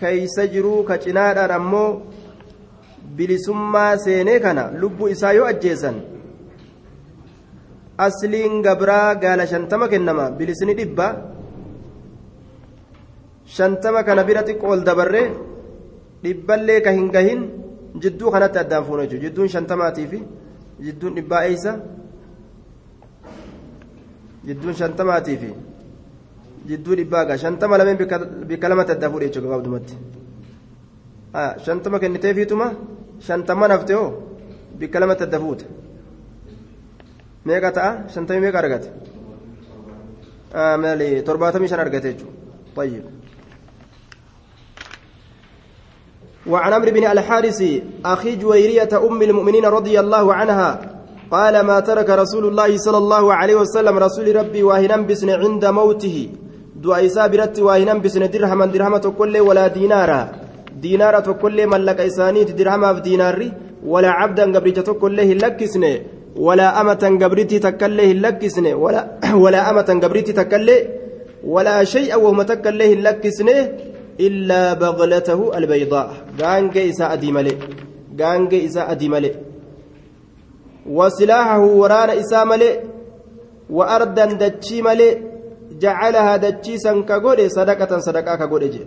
[0.00, 2.02] keeysa jiruu ka cinaadhaan ammoo
[3.16, 5.96] bilisummaa seenee kana lubbuu isaa yoo ajjeesan
[8.06, 10.30] asliin gabraa gaala shantama kennama.
[10.30, 11.06] Bilisni dhibba
[13.46, 15.30] shantama kana bira xiqqoo ol dabarree
[16.22, 17.40] dhibballee ka hin gahin
[18.02, 20.22] jidduu kanatti addaan fuuna jechuudha jidduun shantamaatii fi
[20.80, 21.72] jidduun dhibbaa eeysa
[24.46, 25.50] jidduun shantamaatii fi
[26.68, 27.98] jidduu dhibbaa gaa shantama lameen
[28.48, 29.94] bikka lamatti addaan fuudhe jechuudha gabaabdumatti
[31.64, 32.66] shantama kenniteefiituma
[33.26, 34.10] shantama nafte hoo
[34.78, 35.64] bikka lamatti adda fuute
[37.46, 38.88] meeqa ta'a shantamii meeqa argate
[41.26, 42.42] torbaatamii shan argate jechuudha
[42.76, 43.04] طيب
[46.46, 47.64] وعن عمرو بن الحارث
[48.04, 50.80] أخي جويرية أم المؤمنين رضي الله عنها
[51.30, 56.28] قال ما ترك رسول الله صلى الله عليه وسلم رسول ربي واهنا بسن عند موته.
[56.76, 60.20] دعاء سابرت واهنا بسن درهما درهمة كل ولا دينارا.
[60.82, 63.52] دينارة كل من لك إسانيت درهما في ديناري.
[63.86, 65.84] ولا عبدا قبرت كل لكسن.
[66.36, 68.66] ولا أمة قبرتي تكله لكسن.
[68.74, 69.00] ولا
[69.44, 70.78] ولا أمة قبرتي تكله
[71.44, 73.48] ولا شيء وهم تكله لكسن.
[74.20, 76.08] إلا بغلته البيضاء
[76.40, 77.52] غانج إساء أديمالي
[78.20, 79.30] غانج إساء أديمالي
[80.86, 82.70] وسلاحه وران إساء مالي
[83.70, 85.08] وأردا دتشي مالي
[85.82, 88.82] جعلها دتشيسا كغودي صدقة صدقة كغودي جي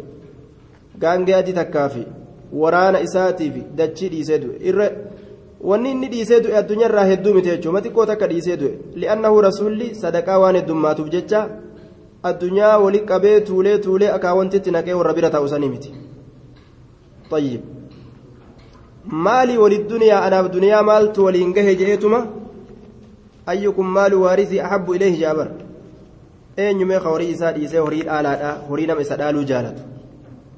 [1.03, 2.05] غانج أدي تكافي
[2.53, 4.88] waraana isaatiif dachii dhiisee du'e irra
[5.69, 10.39] wanni inni dhiisee du'e addunyaarraa hedduu miti jechuudha xiqqoo takka dhiisee du'e li'annahu rasuulli sadaqaa
[10.43, 11.41] waan heddummaatuuf jecha
[12.29, 15.93] addunyaa wali qabee tuulee tuulee akka wantitti naqee warra bira taa'usanii miti.
[17.29, 17.61] Tayyib.
[19.25, 22.19] Maali walit duniyaa anaaf duniyaa maaltu waliin gahe je'eetuma?
[23.53, 25.49] Ayyukum maalu waarisii ahabbu ileehi jaabar
[26.57, 29.83] eenyumee ka horii isaa dhiisee horii dhaalaadha horii nama isa dhaaluu jaalatu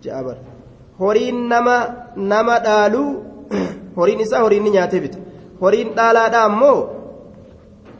[0.05, 0.35] jaabar
[0.99, 1.75] horiin nama
[2.33, 3.09] nama dhaaluu
[3.97, 5.17] horiin isaa horiin ni nyaatee bita
[5.61, 6.79] horiin dhaalaadha ammoo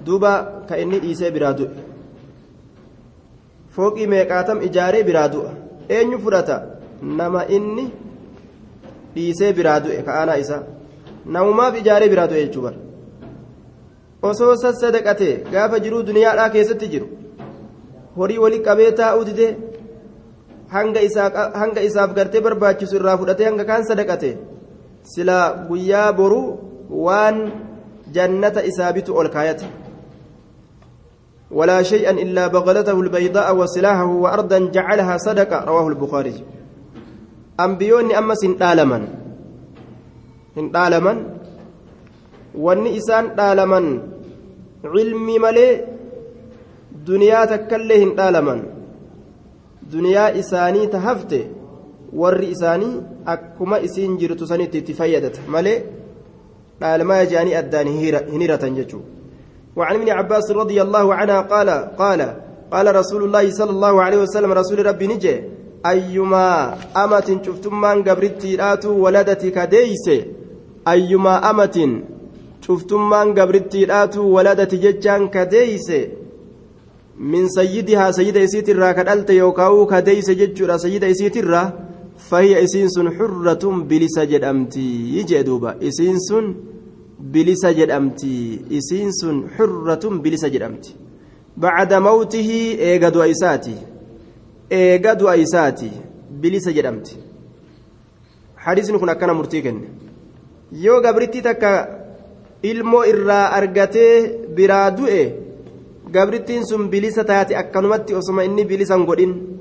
[0.06, 0.34] duuba
[0.70, 1.87] ka inni dhiisee biraa du'e.
[3.78, 5.52] Fooqii meeqaatam ijaaree biraa du'a?
[5.98, 6.58] Eenyu fudhata?
[7.20, 7.86] Nama inni
[9.16, 10.64] dhiisee biraa du'e ka'aanaa isaa
[11.36, 12.78] namumaaf ijaaree biraa du'e jechuu bara.
[14.30, 17.08] Osoo sassadaqatee gaafa jiruu duniyaadhaa keessatti jiru.
[18.18, 19.52] Horii walii qabee taa'uu didee
[20.76, 24.30] hanga isaaf gartee barbaachisu irraa fudhatee hanga kaan sadaqate
[25.14, 26.48] silaa guyyaa boruu
[27.06, 27.38] waan
[28.16, 29.68] jannata isaa bitu ol kaayate
[31.52, 36.44] ولا شيئا إلا بغلته البيضاء وسلاحه وأرضا جعلها صدقة رواه البخاري
[37.60, 39.08] أنبيوني أما سندالما
[40.56, 41.14] سندالما
[42.56, 44.02] والنئسان دالما
[44.86, 45.86] علمي ملي
[47.06, 48.02] دنيا تكله
[49.92, 51.38] duniyaa isaanii ta hafte
[52.22, 53.02] warri isaanii
[53.34, 55.78] akkuma isiin jirtu sanitti itti fayyadata malee
[56.82, 59.17] dhaalmaa jaanii addaan hin
[59.78, 62.22] وعن ابن عباس رضي الله عنها قال قال
[62.72, 65.36] قال رسول الله صلى الله عليه وسلم رسول ربي نجي
[65.86, 70.06] أيما أمة شفتمان قبرتي راتو ولدتك ديس
[70.88, 71.78] أيما أمة
[72.62, 75.90] شفتمان قبرتي راتو ولدتي ججان كديس
[77.20, 81.64] من سيدها سيدة إسيت الرا كدلت يوكاو كديس ججورا سيدة إسيت الرا
[82.18, 85.24] فهي إسين سن حرة بلسا جدأمتي
[87.24, 90.96] يجدوبا إسين سن بلسا جدأمتي إسين سن حرة بلسا جدأمتي
[91.58, 92.50] بعد موته
[92.80, 93.76] إيغادو أيساتي
[94.72, 95.92] إيغادو أيساتي
[96.32, 97.16] بلسا جدأمتي
[98.58, 99.82] حديث كنا كان مرتيكن
[100.72, 101.98] يو غبرتي تكا
[102.64, 105.34] ilmoo irraa argatee biraa du'e
[106.12, 109.58] gabrittiin sun bilisa taate akkanumatti osoma inni bilisan godhin.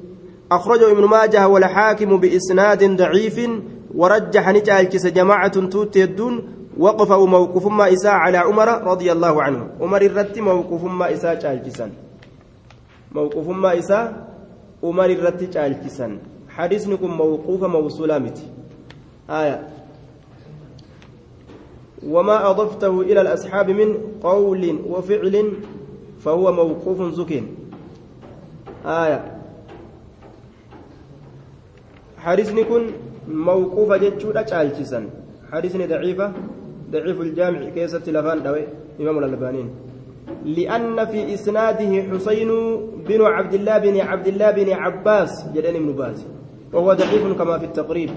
[0.53, 3.51] أخرجه ابن ماجه والحاكم بإسناد ضعيف
[3.95, 6.45] ورجح نجالكس جماعة توت يدون
[6.79, 9.69] وقفوا موقف ما إساء على عمر رضي الله عنه.
[9.81, 11.91] عمر الرت موقف ما إساء جالكسا
[13.13, 14.29] موقف ما إساء
[14.85, 18.49] عمر الرت جالكسا حديث نكون موقوف موصولا متي.
[19.31, 19.69] آية.
[22.07, 25.53] وما أضفته إلى الأصحاب من قول وفعل
[26.21, 27.43] فهو موقوف زك
[28.87, 29.21] آية.
[32.19, 32.91] حديثني كن
[33.29, 35.11] موقوفة جتشودة شالشسا
[35.53, 36.33] حديثني ضعيفة.
[36.97, 38.65] ضعيف الجامع كيسة لفان دوي
[39.01, 39.69] إمام الألبانين
[40.45, 42.51] لأن في إسناده حسين
[43.09, 46.27] بن عبد الله بن عبد الله بن عباس جلال ابن باز
[46.73, 48.11] وهو ضعيف كما في التقريب.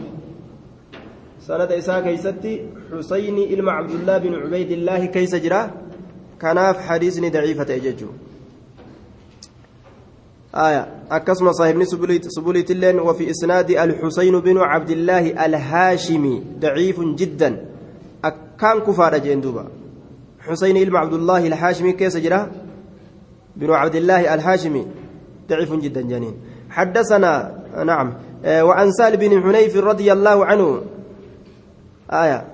[1.39, 2.53] سند إساء كيستي
[2.91, 5.61] حسين إلما عبد الله بن عبيد الله كيس جرا
[6.41, 8.09] كناف حديثني ضعيفة أججو.
[10.55, 17.68] آية أكسم صاحبني سبولي تلين وفي إسناد الحسين بن عبد الله الهاشمي ضعيف جدا.
[18.59, 19.65] أكان كفار جندوبا
[20.39, 22.51] حسين إلما عبد الله الهاشمي كيس جرا
[23.55, 24.87] بن عبد الله الهاشمي
[25.49, 26.35] ضعيف جدا جنين.
[26.69, 27.51] حدثنا
[27.85, 28.13] نعم
[28.45, 30.81] وعن سال بن حنيف رضي الله عنه.
[32.11, 32.45] آية.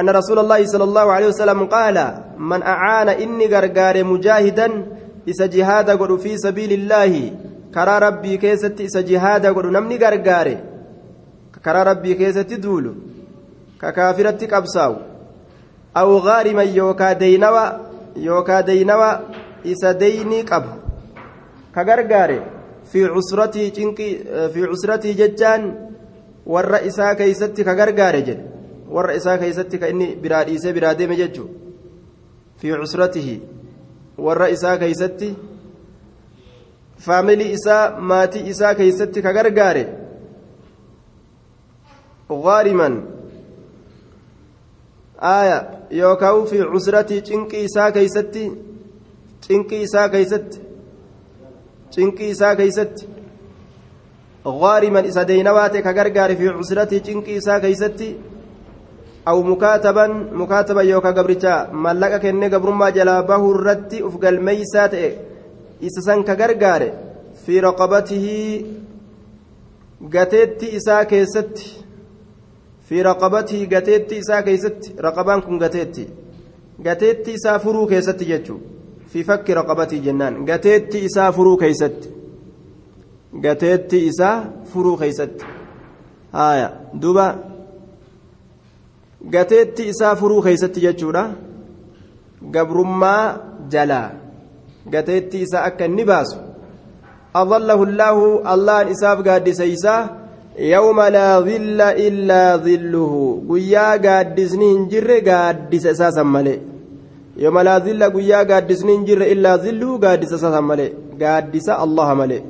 [0.00, 1.96] أن رسول الله صلى الله عليه وسلم قال
[2.38, 4.86] من أعان إني غرغار مجاهدا
[5.28, 7.32] إسا جهاد في سبيل الله.
[7.74, 10.48] كرى ربي كيست إسا جهاد نمني غرغار.
[11.64, 12.52] كرى ربي كيست
[13.84, 14.96] kakaafiratti qabsaa'u.
[16.00, 17.64] Aw gaariman yookaa deynawa
[18.26, 19.08] yookaa deynawa
[19.64, 20.70] isa deynii qabu.
[21.74, 22.38] Ka gargaare
[22.90, 23.06] fi
[24.70, 25.62] cusratii jechaan
[26.46, 28.44] warra isaa keeysatti ka gargaare jedhe.
[28.90, 31.48] Warra isaa keeysatti ka inni biraa dhiise biraa deeme jechu
[32.58, 33.40] fi cusratihi
[34.18, 35.34] warra isaa keeysatti
[37.06, 39.84] faamilii isaa maatii isaa keeysatti ka gargaare.
[42.44, 43.02] Gaariman
[45.33, 45.57] aaya
[46.01, 48.43] yookaan fi cusratii cinqii isaa keeysatti
[49.47, 50.59] cinqii isaa keeysatti
[51.95, 53.19] cinqii isaa keeysatti
[54.47, 58.15] غارما إذا دينوات كغرغار في عسرتي جنكي إسا كيستي
[59.27, 64.93] أو مكاتبا مكاتبا يوكا قبرتا ملقا كني قبرما جلا به الرتي أفقل ميسات
[65.83, 66.91] إسا سن كغرغار
[67.45, 68.25] في رقبته
[70.13, 71.67] قتيتي إسا كيستي
[72.88, 76.08] في رقبته قتيتي إسا كيستي رقبان كن قتيتي
[76.86, 78.56] قتيتي إسا فرو كيستي جتشو
[79.10, 82.14] في فك رقبتي جنان قتيتي إسا فرو كيستي
[83.42, 85.46] gateetti isaa furuu keeysatti
[86.32, 86.70] haya
[87.02, 87.26] duba
[89.36, 91.24] gateetti isaa furuu keeysatti jechuudha
[92.56, 93.38] gabrummaa
[93.74, 94.10] jalaa
[94.96, 96.40] gateetti isaa akka inni baasu
[97.34, 98.44] أظله الله
[100.58, 103.42] الله إساف قادس إيسا يوم لا ظل إلا ظله.
[103.50, 106.58] قيا قادسني هنجر قادس أساسا ملئ
[107.36, 112.42] يوم لا ظل قيا قادسني هنجر إلا ظله قادس أساسا ملئ قادس الله ملئ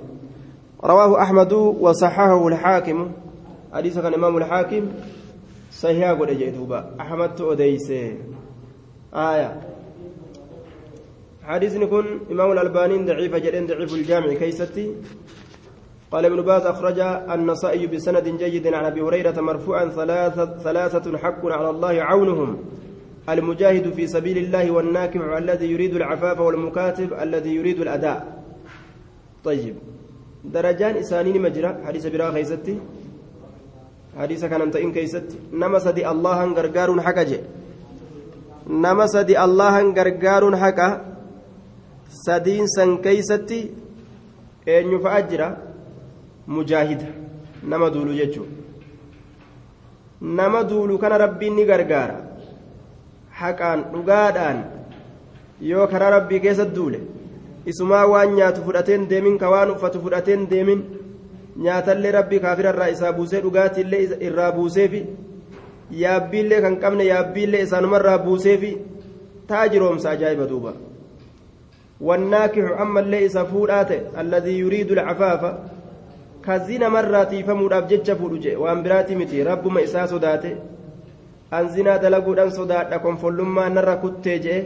[0.84, 3.10] رواه أحمد وصححه الحاكم.
[3.72, 4.88] حديث كان إمام الحاكم.
[5.72, 7.90] صحيح قد جئتوبا أحمد أديس
[9.14, 9.60] آية.
[11.44, 14.94] حديث نكون إمام الألباني ضعيف جدًا ضعيف الجامع كيستي.
[16.14, 16.98] قال ابن باز أخرج
[17.34, 22.58] النسائي بسند جيد عن أبي هريرة مرفوعا ثلاثة, ثلاثة حق على الله عونهم.
[23.28, 28.42] المجاهد في سبيل الله والناكح الذي يريد العفاف والمكاتب الذي يريد الأداء.
[29.44, 29.74] طيب.
[30.44, 32.78] درجان إسانين مجرى حديث برا خيستي
[34.18, 37.40] حديث كان أنت إن كيستي نما سدي الله غرغار حكا جي.
[39.06, 40.88] سدي الله غرغار حكا.
[42.26, 43.60] سدين سن كيستي
[44.68, 45.73] أن يفأجر
[46.46, 47.06] mujaahida
[47.62, 48.48] nama duulu jechuun.
[50.20, 52.16] Nama duulu kana rabbiin ni gargaara.
[53.30, 54.64] Haqaan dhugaadhaan
[55.60, 57.00] yoo karaa rabbii keessatti duule
[57.66, 60.82] isumaa waan nyaatu fudhateen deemin ka waan uffatu fudhateen deemin
[61.66, 65.04] nyaatallee rabbii kaafirarraa isaa buusee dhugaatiillee irraa buuseefi
[66.02, 68.72] yaabbiillee kan qabne yaabbiillee isaanumarraa buuseefi
[69.46, 70.72] ta'a jiroomsa ajaa'iba duuba.
[72.00, 75.50] Wannaakihu ammallee isa fuudhaa ta'e alladii yuriidu lacafaafa
[76.44, 78.56] ka zina marraa tiifamuudhaaf jecha fuudhu jee.
[78.56, 79.42] Waan biraati miti.
[79.44, 80.56] Rabbuma isaa sodaate.
[81.50, 82.98] An zinaa dalaguudhaan sodaadha.
[82.98, 84.60] Konfollummaa narra kuttee jee.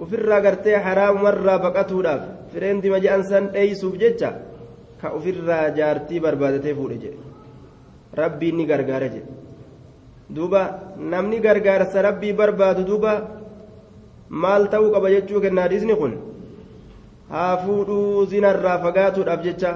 [0.00, 2.22] Ofirraa gartee haraamumarraa baqatuudhaaf.
[2.52, 4.30] Fireen dima je'an san dheeysuuf jecha
[5.00, 7.18] ka ofirraa jaartii barbaadatee fuudhe jedhe
[8.20, 9.30] rabbiin ni gargaara jedhe
[10.34, 10.62] duuba
[11.12, 13.12] namni gargaarsa rabbii barbaadu duuba
[14.42, 16.12] maal ta'uu qaba jechuu kenna hadiisni kun?
[17.32, 19.70] Haa fuudhuu zinarraa fagaatuudhaaf jecha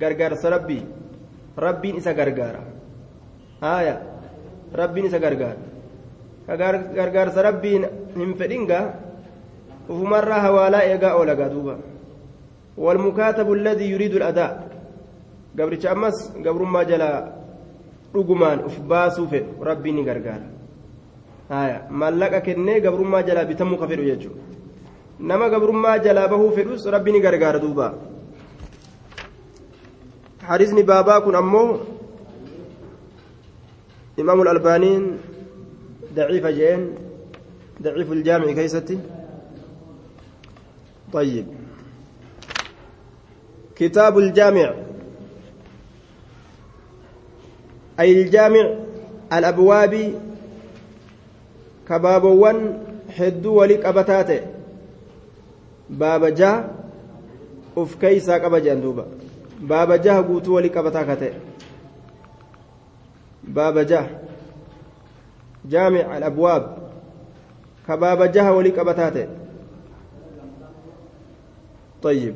[0.00, 0.82] gargaarsa rabbii
[1.66, 2.62] rabbiin isa gargaara
[3.64, 3.96] haaya
[4.80, 5.60] rabbiin isa gargaara
[6.46, 6.56] ka
[6.98, 7.84] gargaarsa rabbiin
[8.16, 8.84] hin fedhingaa
[9.88, 11.76] ufumarraa hawaalaa eegaa oolagaa duuba
[12.84, 14.52] والمكاتب الذي يريد الأداء
[15.58, 17.10] قبرتش أمس قبر ما جلا
[18.16, 19.38] رجمان أفباسو في
[19.68, 20.42] ربي نقرقار
[21.50, 24.30] هايا ملقا كني قبر ما جلا بتمو كفر يجو
[25.28, 27.88] نما قبر ما جلا به فلوس ربي نقرقار دوبا
[30.46, 31.78] حارسني بابا كن أمو.
[34.20, 35.18] إمام الألبانين
[36.14, 36.82] ضعيف جين
[37.82, 38.98] ضعيف الجامع كيستي.
[41.12, 41.46] طيب.
[43.76, 44.74] كتاب الجامع.
[48.00, 48.64] أي الجامع
[49.32, 49.94] الأبواب
[51.88, 52.58] كبابوان
[53.16, 54.40] حدو ولك أبتاته
[55.90, 56.24] باب
[57.76, 59.04] uf keeysaa qaba jedhan duuba
[59.60, 61.34] baaba jaha guutuu walii qabataa ka ta'e
[63.58, 64.08] baaba jaha
[65.64, 66.64] jaamic alabwaab
[67.86, 69.28] ka baaba jaha walii qabataa ta'e
[72.02, 72.34] طيب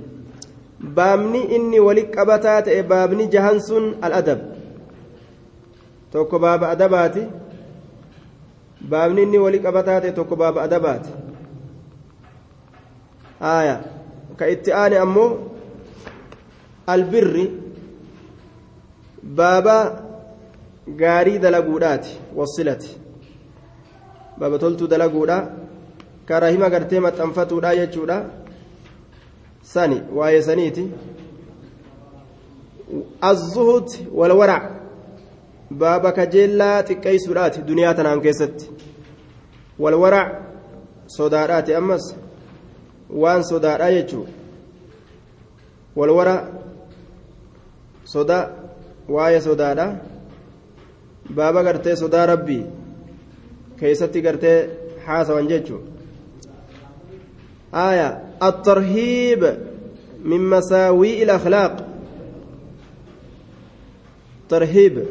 [0.80, 4.40] baabni inni wali qabataa ta'e baabni jahan sun al'adab
[6.12, 7.26] tokko baaba adabaati
[8.80, 11.10] baabni inni wali qabataa ta'e tokko baaba adabaati
[13.52, 13.80] aayaa
[14.40, 15.49] ka itti aane ammoo
[16.86, 17.50] albirri
[19.22, 20.02] baaba
[20.96, 22.98] gaarii dalaguudhaati wasilati
[24.38, 25.50] baaba toltuu dalaguudha
[26.26, 28.24] ka rahima gartee maxxanfatuudha jechuudha
[29.62, 30.90] sani waa'ee saniiti
[33.24, 34.80] الزهد والورع
[35.70, 38.70] بابا كجيلا تقيسودات دنيا تنام كيست
[39.78, 40.42] والورع
[41.06, 42.14] صدارات أمس
[43.10, 44.28] waan sodaadha jechuun
[45.96, 46.48] walwara
[48.12, 48.38] soda
[49.14, 49.86] waa'ee sodaadha.
[51.36, 52.64] Baaba gartee sodaa rabbii
[53.80, 54.58] keessatti gartee
[55.06, 55.90] haasawan jechuun
[57.74, 59.58] آية الترهيب
[60.24, 61.86] من مساوئ الأخلاق
[64.48, 65.06] ترهيب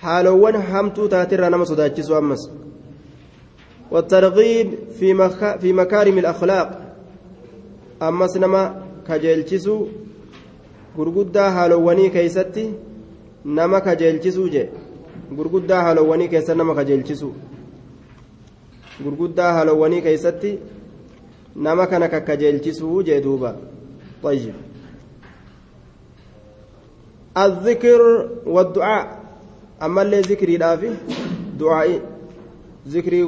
[0.00, 2.50] حالوان حمتو تاتر نما صداتشسو أمس
[3.90, 5.56] والترغيب في مخ...
[5.56, 6.94] في مكارم الأخلاق
[8.02, 9.86] أما سنما كجيلتشسو
[10.96, 12.64] gurguddaa haalowwanii keeysatti
[13.44, 14.68] nama kajeelchisuu jee
[15.36, 17.34] gurguddaa haalowwanii keessa nama kajeelchisuu
[19.04, 20.58] gurguddaa haalowwanii keeysatti
[21.56, 23.54] nama kana kakkajeelchisuu jee duuba
[24.22, 24.54] طيب
[27.38, 29.20] الذكر والدعاء
[29.82, 30.90] أما اللي ذكري دافي
[31.58, 32.00] دعائي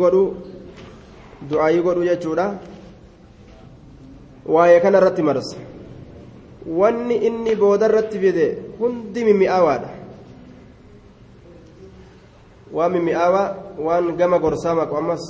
[0.02, 0.36] godhu
[1.50, 2.46] du'aayii godhu jechuudha
[4.54, 5.56] waa'ee kana irratti marsa
[6.66, 8.46] wanni inni booda irratti fide
[8.78, 9.90] hundi mimmi'aawaadha
[12.72, 13.46] waan mimmi'aawaa
[13.78, 15.24] waan gama gorsaa maqu ammas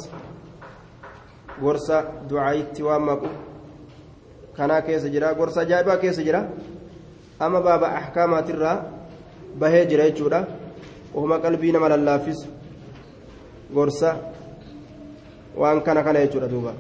[1.61, 1.97] gorsa
[2.29, 3.29] du'aayitti waan maqu
[4.57, 6.41] kanaa keessa jira gorsa ajaa'ibaa keessa jira
[7.41, 8.77] amma baaba ahkaamaatirraa
[9.61, 10.47] bahee jira jechuudha
[11.15, 12.49] ohuma qalbii nama lallaaffisu
[13.75, 14.17] gorsa
[15.57, 16.73] waan kana kana jechuudha duuba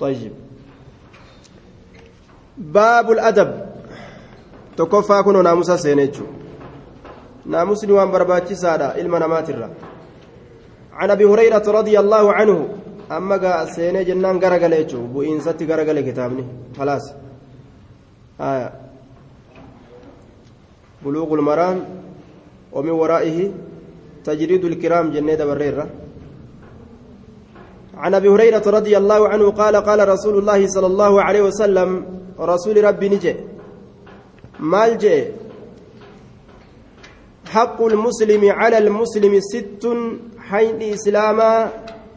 [0.00, 0.32] طيب
[2.58, 3.50] باب الأدب.
[4.76, 6.24] تكفى كن ناموسا سينيتشو.
[7.46, 9.70] ناموسني وان برباتشي سادا إلما نماترا
[10.92, 12.68] عن أبي هريرة رضي الله عنه
[13.10, 16.44] أما قا سيني جنان غرقل يجو بو إنساتي غرقل كتابني
[16.78, 17.12] خلاص.
[18.40, 18.72] آية.
[21.02, 21.78] بلوغ المرام
[22.72, 23.50] ومن ورائه
[24.24, 25.86] تجريد الكرام جنيد بريرة.
[28.00, 31.90] عن أبي هريرة رضي الله عنه قال قال رسول الله صلى الله عليه وسلم
[32.40, 33.34] رسول ربي نجي.
[34.60, 35.24] مال جي
[37.54, 39.84] حق المسلم على المسلم ست
[40.48, 41.52] حين اسلاما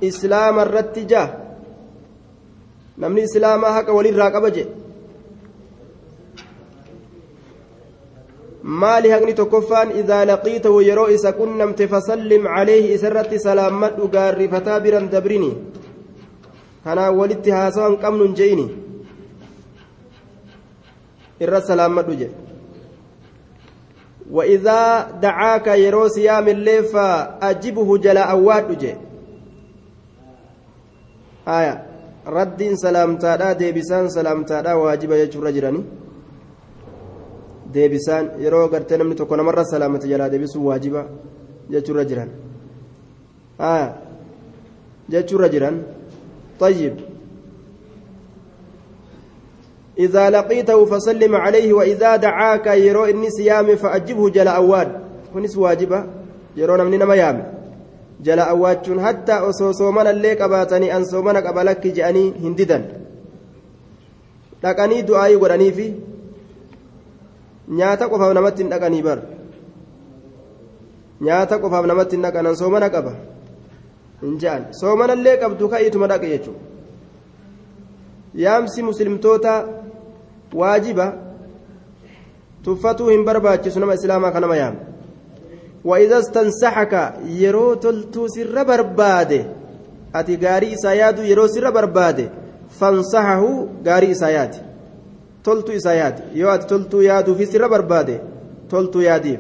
[0.04, 1.30] إسلام الرتجاه
[2.98, 4.66] نمني اسلاما حق ولي الراقبه
[8.64, 15.52] maali haqni tokkoffaan idaa laqiitahu yeroo isa qunnamte fasallim calayhi isarratti salaammadhu gaarrifataa biran dabrini
[16.84, 18.66] kanaan walitti haasawan qabnu hin je'ini
[21.44, 22.44] irra salaammadhu jedhe
[24.34, 28.96] وإذا دعاك يروس يام الليل فأجبه جلا أواد جي
[31.48, 31.76] آية
[32.28, 35.82] رد سلام تادا ديبسان سلام تادا واجب يجور رجلاني
[37.74, 41.06] deebisaan yeroo gartee namni tokko namarra salaamate jalaa deebisuun waajiba
[41.70, 42.30] jechuurra jiran.
[45.10, 45.84] Jechuurra jiran.
[46.60, 46.96] طيب
[50.00, 54.90] إذا لقيته فسلم عليه وإذا دعاك يرو إني سيام فأجبه جل أواد
[55.34, 56.06] كنس واجبة
[56.56, 57.54] يرون من نما يام
[58.24, 62.80] جل أواد حتى أصو صومنا الليك أباتني أن صومنا قبلك جأني هنددا
[64.64, 65.94] لكني دعائي قراني في
[67.68, 69.20] nyaata qofaaf namatti hin dhaqanii bar
[71.22, 73.14] nyaata qofaaf namatti hin dhaqanan soomana qaba
[74.22, 76.62] hin je'an soomanallee qabdu ka'iituma dhaqe jechuudha
[78.46, 79.54] yaamsi muslimtoota
[80.62, 81.08] waajiba
[82.64, 84.82] tuffatuu hin barbaachisu nama islaamaa kanama yaame
[85.86, 86.94] وإذا استنصحك
[87.44, 89.44] يرو تلتو سر برباده
[90.14, 92.30] ati gaarii isaa yaadu yeroo sirra barbaade
[92.80, 94.16] fansahahu gaarii
[95.44, 98.16] toltuu isaa yaadi yoo ati toltuu yaaduufi sirra barbaade
[98.70, 99.40] toltuu yaadiif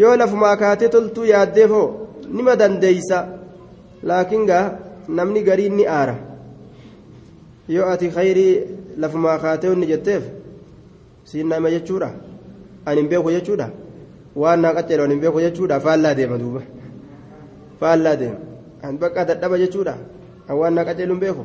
[0.00, 1.86] yoo lafuma akaatee toltuu yaaddeefoo
[2.28, 3.18] nima dandeeysa
[4.02, 4.64] laakiin gaa
[5.08, 6.14] namni gariin ni aara
[7.68, 8.52] yoo ati khayrii
[9.04, 10.24] lafuma akaatee inni jetteef
[11.24, 12.10] siin nama jechuudha
[12.86, 13.68] ani hin beeku jechuudha
[14.36, 16.62] waan naa qaceelu ani hin beeku jechuudha faallaa deema duuba
[17.80, 18.38] faallaa deema
[18.82, 19.94] an bakka dadhaba jechuudha
[20.48, 21.44] an waan naa qaceelu hin beeku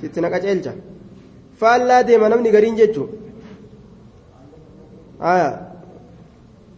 [0.00, 0.72] sitti na qaceelcha
[1.60, 3.08] faallaa deema namni gariin jechuu
[5.20, 5.50] aya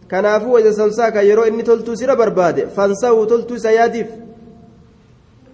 [0.07, 4.09] kanaafuu waysa samsaaka yeroo inni toltuu sira barbaade fansahu toltuu isa yaadiif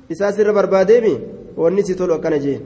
[0.09, 1.13] isaa sirra barbaadeemi
[1.57, 2.63] wanni si tolu akkana jeen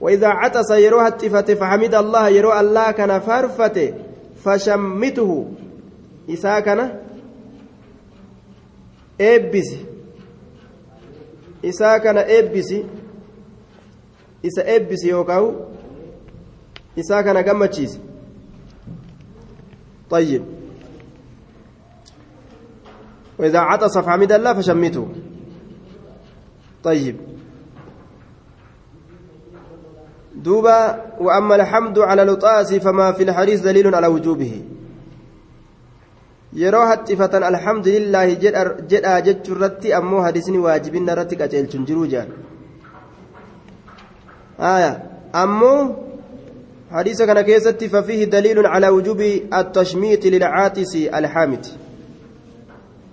[0.00, 3.94] وإذا عطس يروها التفت فحمد الله يروى الله كان فارفته
[4.44, 5.46] فشمته
[6.30, 6.58] إسا
[9.20, 9.78] إبسي
[11.64, 11.96] إسا
[12.38, 12.84] إبسي
[14.46, 15.54] إسا إبسي يوكاو
[16.98, 17.98] إسا كان قمتشيس
[20.10, 20.44] طيب
[23.38, 25.08] وإذا عطس فحمد الله فشمته
[26.84, 27.16] طيب
[30.34, 34.62] دوبا وأما الحمد على الطاس فما في الحديث دليل على وجوبه
[36.52, 38.36] yeroo hattifatan alhamdulillahi
[38.92, 42.32] jedhaa jechuu irratti ammoo hadisni waajibinna irratti qaceelchun jiruu jedhan
[44.60, 45.00] aya
[45.32, 45.96] ammoo
[46.90, 51.66] hadiisa kana keessatti fafiihi daliilun calaa wujubi attashmiiti lilcaatisi alhaamid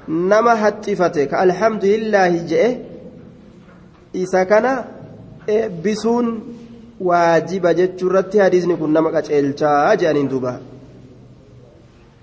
[0.07, 2.79] nama hattifate ka alhamdulillaahi jedhe
[4.13, 4.83] isa kana
[5.47, 6.41] eebbisuun
[6.99, 10.59] waajiba jechuu irratti hadiisni kun nama qaceelchaa jedhaniin duuba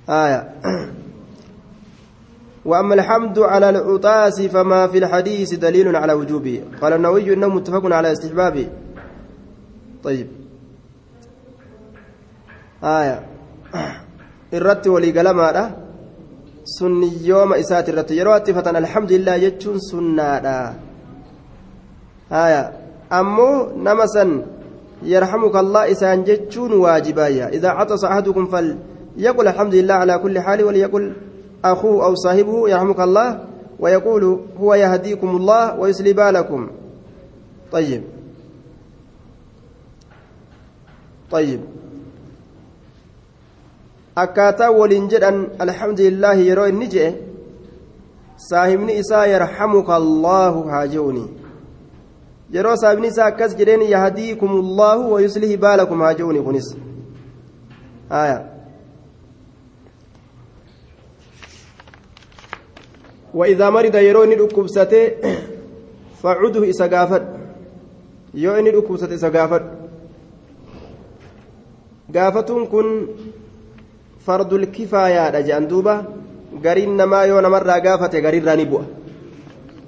[0.06, 0.44] aya
[2.64, 8.12] وأما الحمد على العطاس فما في الحديث دليل على وجوبه قال النووي إنه متفق على
[8.12, 8.66] استحبابه
[10.04, 10.26] طيب.
[12.84, 13.26] آية.
[14.54, 15.70] الرت ولي قلما
[16.64, 20.74] سني يوم إسات الرت يروى فتن الحمد لله يجون سنة
[22.32, 22.72] آية
[23.12, 24.24] أمو نمسا
[25.02, 31.12] يرحمك الله إسان جتشون واجبايا إذا عطس أحدكم فليقل الحمد لله على كل حال وليقل
[31.64, 33.44] أخوه أو صاحبه يرحمك الله
[33.80, 36.70] ويقول هو يهديكم الله ويسلي بالكم
[37.72, 38.02] طيب
[41.34, 41.60] طيب
[44.22, 47.18] akkaataa waliin jedhan alhamdulillahi yeroo inni jedhe
[48.48, 51.24] saahibni isaa yarhamuka allaahu haa je'uni
[52.56, 56.74] yeroo saahibni isaa akkas jedheen yahdiikum allaahu wayuslihi baalakum haa je'uni kunis
[58.22, 58.38] aya
[63.34, 65.10] وإذا مرض يروني ركبسته
[66.22, 67.22] فعده إسقافت
[68.34, 69.62] يوني ركبسته إسقافت
[72.14, 73.06] قافتون كن
[74.26, 76.04] فرد الكفاية جان دوبا
[76.64, 78.82] قرين نما يونا مرة قافته قرين راني بؤ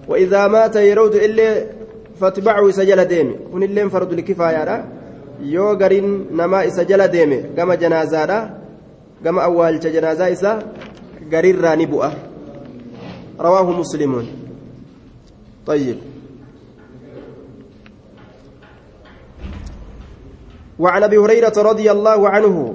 [0.08, 1.48] وإذا مات يرود إلا
[2.20, 4.84] فاتبعه سجل ديمي كن اللين فرد الكفاية
[5.44, 8.38] yoo gariin namaa isa jala deeme gama janaazaadha.
[9.22, 10.62] Gama awwaalcha janaazaa isa
[11.30, 12.10] garirraa ni bu'a.
[13.40, 14.26] رواه مسلم
[15.66, 15.96] طيب
[20.78, 22.74] وعن أبي هريرة رضي الله عنه.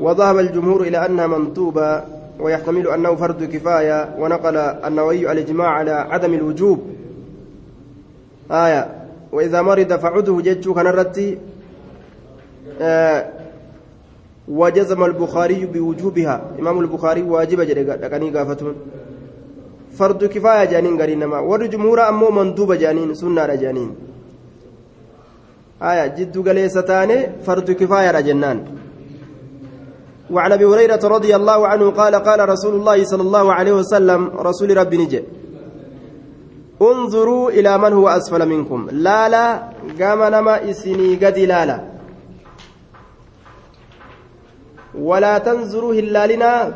[0.00, 2.02] وذهب الجمهور إلى انها منطوبه
[2.40, 6.80] ويحتمل أنه فرض كفاية ونقل النووي الإجماع على عدم الوجوب.
[8.50, 8.88] آية
[9.32, 10.86] وإذا مرض فعده جدت كان
[12.80, 13.26] آه
[14.48, 16.42] وجزم البخاري بوجوبها.
[16.58, 18.74] إمام البخاري واجب جدني قافتون
[19.98, 23.90] فرض كفاية جانين قرين ما ور جمهور أمو مندوب جانين سنة جانين
[25.82, 27.10] آية جد قليستان
[27.46, 28.58] فرض كفاية رجنان
[30.30, 34.76] وعن ابي هريره رضي الله عنه قال قال رسول الله صلى الله عليه وسلم رسول
[34.76, 35.22] ربي نجي
[36.82, 39.46] انظروا إلى من هو اسفل منكم لا لا
[40.00, 41.78] قام نما اسني قد لا لا
[44.98, 46.74] ولا تنظروا هلالنا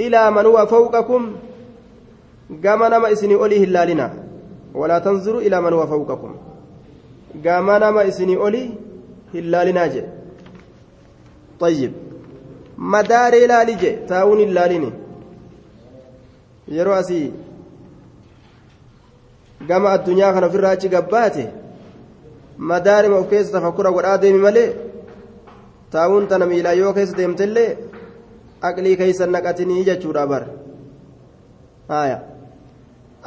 [0.00, 1.22] إلى من هو فوقكم
[2.64, 4.06] قام نما اسني اولي هلالنا
[4.74, 6.32] ولا تنظروا إلى من هو فوقكم
[7.44, 8.70] قام نما اسني اولي
[9.34, 10.02] هلالنا جي
[11.60, 11.92] طيب
[12.76, 14.92] madaaree laali je taa'uun hin laalini
[16.76, 17.32] yeroo asii
[19.68, 21.44] gama addunyaa kana ofirraa achi gabbaate
[22.72, 24.68] madaarima of keessa tafakkura godhaa deemi malee
[25.96, 27.70] taa'uun tana miilaa yoo keessa deemtellee
[28.70, 30.42] aqlii keeysan naqatinii jechuudha bar
[31.88, 32.18] haya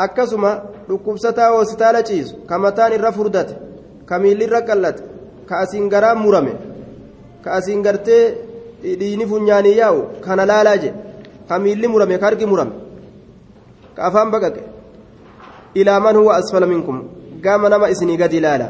[0.06, 0.52] akkasuma
[0.88, 3.54] dhukkubsataa hoositaala ciisu ka mataan irra furdate
[4.10, 5.04] ka miilli irra qallate
[5.50, 6.54] ka asiin garaa murame
[7.44, 8.24] ka asiin gartee
[9.00, 11.10] dhiini funyaanii yaa'u kana laalaa jedhe
[11.50, 12.74] ka miilli murame ka harki murame.
[13.96, 14.62] Ka afaan baqaqe
[15.76, 16.98] ilaaman huwa asfala minkum?
[17.42, 18.70] Gaama nama isinii gadi ilaala.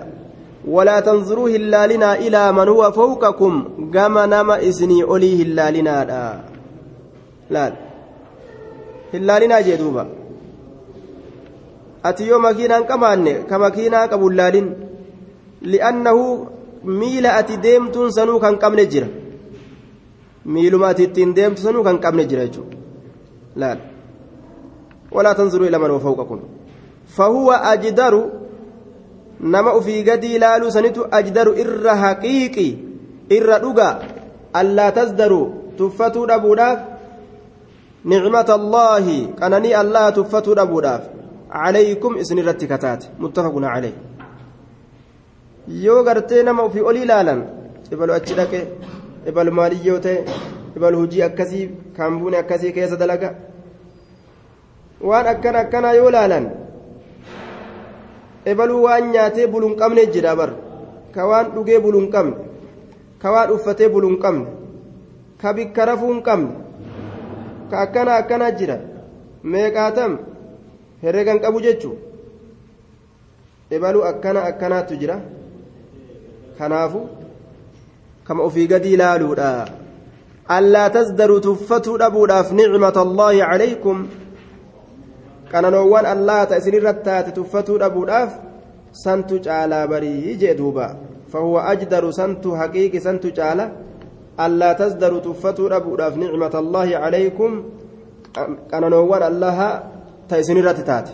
[0.75, 3.53] Walaa tanzuruu hin laalinaa ilaaman huwa fawqakum?
[3.91, 6.21] Gama nama isinii olii hin laalinaadha
[7.49, 7.73] laal.
[9.11, 10.05] Hin laalinaa jee duuba.
[12.03, 14.67] Ati yoo makiinaan qabaanne ka makiinaa qabu laalin
[15.61, 16.23] li'annahu
[16.83, 19.07] miila ati deemtuun sanuu kan qabne jira
[20.45, 22.77] miiluma ati ittiin deemtu sanuu kan qabne jira jechuudha
[23.55, 23.79] laal
[25.11, 26.39] walaa tanzuruu ila man fawqakum
[27.17, 28.21] fahuwa ajdaru
[29.39, 32.67] nama ufii gadii laaluu sanitu ajdaru irra haqiiqi
[33.37, 33.89] irra dhuga
[34.61, 35.41] allaa tasdaru
[35.77, 36.79] tuffatuu dhabuudhaaf
[38.13, 41.18] nicmata allaahi qananii allaha tuffatuu dhabuudhaaf
[41.50, 43.92] عليكم اسن الرتكتات متفق عليه
[45.84, 47.40] yoo gartee nama ofii olii ilaalan
[47.92, 48.60] ibalu achi dhaqe
[49.30, 50.24] ibalu maaliyyoo ta'e
[50.76, 53.30] ibalu hujii akkasii kaambuune akkasii keessa dalaga
[55.10, 56.46] waan akkana akkanaa yoo ilaalan
[58.52, 60.50] ibaluu waan nyaatee buluun qabne jedha bar
[61.14, 62.36] ka waan dhugee buluun qabne
[63.22, 64.46] ka waan uffatee buluun qabne
[65.40, 66.52] ka bikka rafuun qabne
[67.70, 68.76] ka akkana akkanaa jira
[69.52, 70.12] meeqaatam
[71.03, 71.97] herregan qabu jechuun
[73.75, 75.17] ebaluu akkana akkanaatu jira
[76.57, 77.01] kanaafu
[78.23, 79.51] kama ofii gadi ilaaluudha
[80.57, 84.07] allaa tasdaruu tuffatuu dhabuudhaaf nicmata allaahi calaykum
[85.51, 88.31] qananoowwan allaata isinirra taate tuffatuu dhabuudhaaf
[89.03, 90.87] santu caalaa barii jee duuba
[91.31, 93.71] fahuwa ajdaru santu haqiiqi santu caala
[94.45, 97.63] allaa tasdaruu tuffatuu dhabuudhaaf nicmata allaahi calaykum
[98.71, 99.69] qananoowwan allaha
[100.29, 101.11] ta isinirratti taate.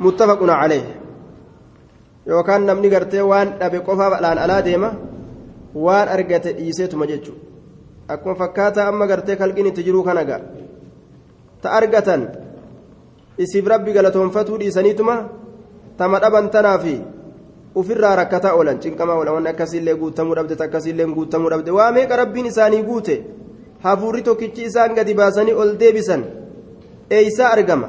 [0.00, 0.84] Muttafaquna calee
[2.26, 4.90] yookaan namni gartee waan dhabe qofaa bal'aan alaa deema
[5.74, 7.40] waan argate dhiiseetuma jechuudha
[8.08, 10.40] akkuma fakkaataa amma gartee kalqiin itti jiruu kana ga'a.
[11.62, 12.22] Ta argatan
[13.38, 15.14] isiif rabbi galatoonfatuu dhiisaniituma
[15.96, 16.94] tama dhaban tanaa fi
[17.74, 19.34] ofirraa rakkataa oolan cinqamaa oolan.
[19.34, 21.70] Waan akkasiillee guutamuu dhabde akkasiillee guutamuu dhabde.
[21.70, 23.16] Waa meeqa rabbiin isaanii guute?
[23.84, 26.24] Hafuurri tokkichi isaan gadi baasanii ol deebisan.
[27.18, 27.88] Eeysaa argama.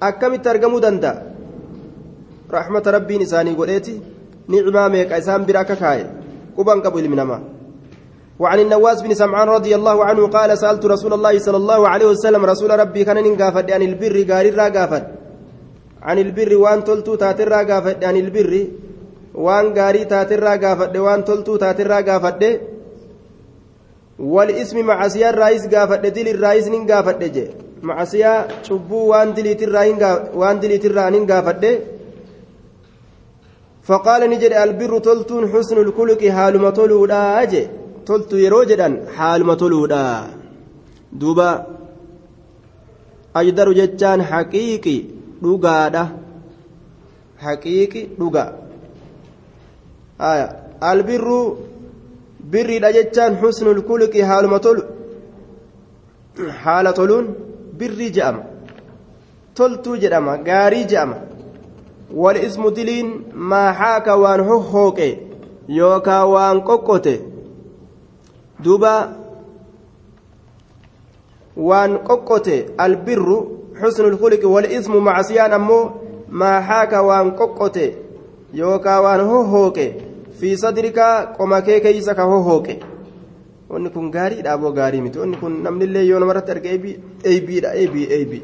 [0.00, 1.14] Akkamitti argamuu danda'a?
[2.56, 3.94] Rahmata rabbiin isaanii godheeti.
[4.48, 5.18] Nicmaa meeqa?
[5.22, 6.06] Isaan bira akka kaaye
[6.56, 7.42] quban qabu ilmi namaa.
[8.38, 12.42] وعن النواس بن سمعان رضي الله عنه قال سألت رسول الله صلى الله عليه وسلم
[12.44, 15.04] رسول ربي كان نقافد عن البر قال الراقافد
[16.02, 18.52] عن البر وان تلتو تاتر راقافد عن البر
[19.34, 22.42] وان قاري تاتر راقافد وان تلتو تاتر راقافد
[24.18, 27.46] والاسم معصية الرئيس قافد دل الرئيس نقافد جي
[27.82, 29.94] معصية شبو وان دليت الرئيس
[30.34, 31.64] وان دليت الرئيس قافد
[33.82, 37.68] فقال نجد البر تلتون حسن الكلك حالما تلودا أجي
[38.08, 40.02] toltu yeroo jedhan haaluma toluudha
[41.20, 41.48] duuba
[43.40, 44.96] ajdaru jechaan haqiiqi
[45.42, 46.04] dhugaadha.
[47.44, 48.44] Haqiiqi dhuga.
[50.90, 51.40] Albirru
[52.54, 54.82] birriidha jechaan xusnul kulqi haaluma tolu
[56.64, 57.26] haala toluun
[57.78, 58.42] birrii je'ama
[59.56, 61.16] toltuu jedhama gaarii je'ama
[62.22, 63.08] wal ismu diliin
[63.50, 65.08] maa haaka waan hohooqe
[65.78, 67.14] yookaa waan qoqqote
[68.64, 68.94] duuba
[71.68, 73.38] waan qoqqote albirru
[73.80, 75.84] xusnu lkulqi walismu macsiyaan ammoo
[76.40, 77.86] maa haaka waan qoqqote
[78.60, 79.86] yookaa waan hohooqe
[80.43, 81.05] fi sadrika
[81.37, 82.79] qoma kee keeysa ka hohooqe
[83.69, 86.69] wanni kun gaariidha aboo gaarii miti wanni kun namnillee yoo namarratti arge
[87.33, 88.43] eybiidha eybii eybii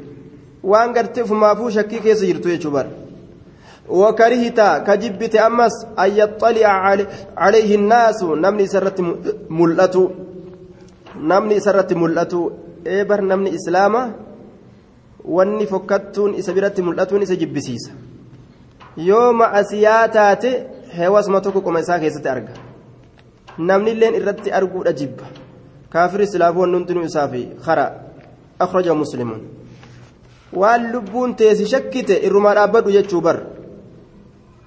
[0.71, 2.91] waan gartee ufumaafuu shakkii keessa jirtu jechuu bara
[3.89, 6.71] وكرهت كجبت أمس أن يطلع
[7.37, 8.97] عليه الناس نمني سرت
[9.49, 10.03] ملأتو
[11.21, 12.41] نمني سرت ملأتو
[12.87, 14.01] إبر نمني إسلاما
[15.25, 17.91] wanni fokkattuun isa biratti mul'atuun isa jibbisiisa
[19.07, 20.51] yoo ma'asiyaa taate
[20.96, 22.52] heewasuma tokko qoma isaa keessatti arga.
[23.58, 25.24] Namni illeen irratti arguudha jibba.
[25.90, 27.86] Kaafir islaafuu hundinuu isaafi kara
[28.58, 29.40] akraja muslimuun
[30.52, 33.36] waan lubbuun teessi shakkite irrumaa dhaabbadhu jechuu bar.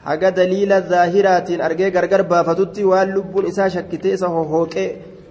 [0.04, 4.88] Haga daliila zaahiraatiin argee gargar baafatutti waan lubbuun isaa shakkite isa hohooqee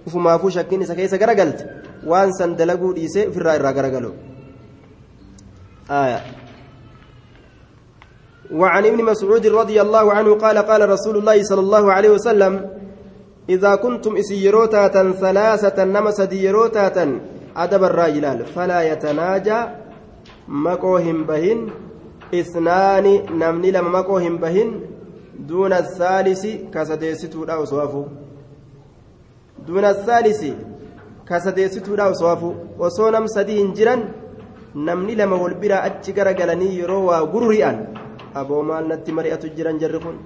[0.07, 1.65] ufumaafuu shakkiin isa keessa garagalte
[2.05, 4.13] waan san dalaguu dhiisee ofirraa irraa garagalu.
[8.51, 12.69] وعن ابن مسعود رضي الله عنه قال قال رسول الله صلى الله عليه وسلم
[13.49, 17.19] إذا كنتم إسيروتاتا ثلاثة نما سديروتاتا
[17.57, 19.59] أدب الراجلال فلا يتناجى
[20.47, 21.69] مكوهم بهن
[22.33, 23.05] إثنان
[23.39, 24.79] نمني لما مكوهم بهن
[25.39, 28.05] دون الثالث كسديستو لا وصوافو
[29.67, 30.41] دون الثالث
[31.29, 33.95] كسديستو لا وصوافو وصونم سدين جرا
[34.75, 37.77] wal biraa achi garagalanii yeroo waa gurri'an
[38.39, 40.17] aboo maal natti mari'atu jiran jarri kun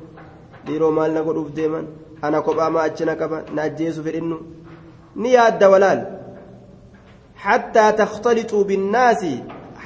[0.66, 1.86] dhiiroo maal na godhuuf deeman
[2.26, 4.38] ana kophaa maa achi na qaba na ajjeesu fedhinnu
[5.22, 6.02] ni yaadda walaal
[7.46, 9.34] hattaa takhtalixuu binnaasi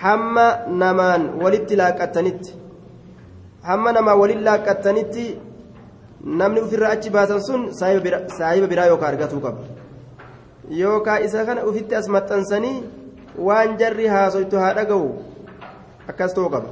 [0.03, 0.47] hamma
[0.83, 2.51] namaan walitti laaqattanitti
[3.69, 5.25] hamma namaa waliin laaqattanitti
[6.39, 9.59] namni ofirra achi baasan sun saahiba biraa yookaan argatuu qaba
[10.83, 12.77] yookaan isa kana ofitti as maxxansanii
[13.47, 15.07] waan jarri haasoytu haa dhaga'u
[16.11, 16.69] akkas ta'uu qaba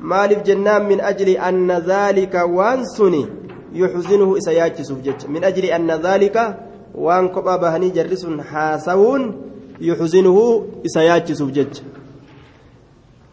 [0.00, 3.26] maaliif jennaan min ajli anna zaalika waan suni
[3.72, 6.58] yuxzinuhu isa yaachisuuf jecha min ajli anna zaalika
[6.94, 9.34] waan kophaa bahanii jarri sun haasawuun
[9.80, 11.82] yuxzinuhu isa yaachisuuf jecha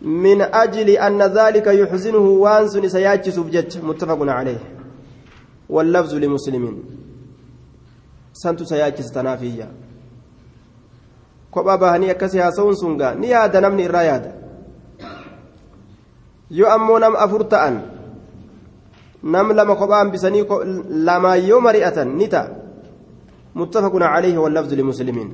[0.02, 4.60] من أجل أن ذلك يحزنه وانس سياتشس بجج متفق عليه
[5.70, 6.84] واللفظ لمسلمين
[8.34, 9.70] سنت سياتشس تنافيا
[11.52, 14.30] kophaa bahanii akkasii haasa'uun sun gaa ni yaada namni irraa yaada
[16.52, 17.76] yoo ammoo nam afur ta'an
[19.24, 20.44] nam lama kophaa hambisanii
[21.08, 22.50] lamaan yoo mari'atan ni ta'a
[23.56, 25.30] muttafaqun calayhi wallafzu limuslimiin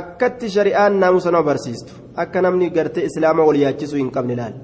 [0.00, 4.56] akkatti shari'aan naamusa nama barsiistu akka namni gartee islaama wal yaachisuu hin qabne laal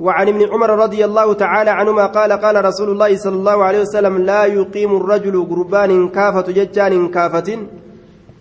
[0.00, 4.18] وعن ابن عمر رضي الله تعالى عنهما قال قال رسول الله صلى الله عليه وسلم
[4.18, 7.48] لا يقيم الرجل قربان كافة ججان كافة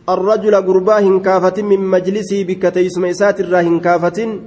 [0.10, 4.40] الرجل قربان كافة من مجلسه بكتيس ميسات الراهن كافة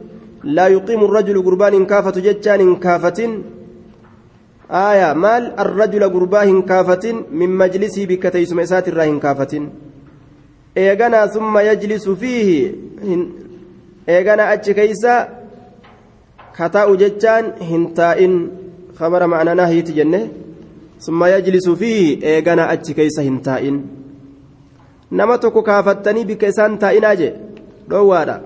[0.44, 3.18] لا يقيم الرجل قربان كافة ججان كافة
[4.70, 9.68] آية مال الرجل قربان كافة من مجلسه بكتيس ميسات الراهن كافة
[10.76, 12.74] إيغانا ثم يجلس فيه
[14.08, 15.36] إيغانا أتش كيسا
[16.56, 18.34] hin taa'in
[18.98, 20.20] khabara ma'anaa naahiiti jenne
[20.98, 23.76] summa yajlisu fiihi eegana achi keeysa hin taa'in
[25.10, 27.32] nama tokko kaafattanii bikka isaan taa'inaa jee
[27.90, 28.36] dhoowwaadha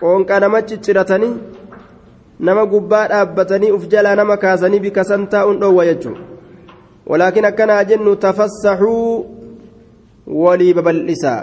[0.00, 1.34] qoonqaa nama cicciratanii
[2.40, 6.16] nama gubbaa dhaabbatanii uf jalaa nama kaasanii bikka san taa'uun dhoowwa jechuu
[7.10, 9.26] walaakin akkanaa jennu tafassaxuu
[10.44, 11.42] walii babal'isaa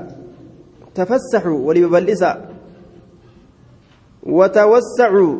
[0.93, 2.35] tafassaxuu walii babal'isaa
[4.25, 5.35] وتوسعوا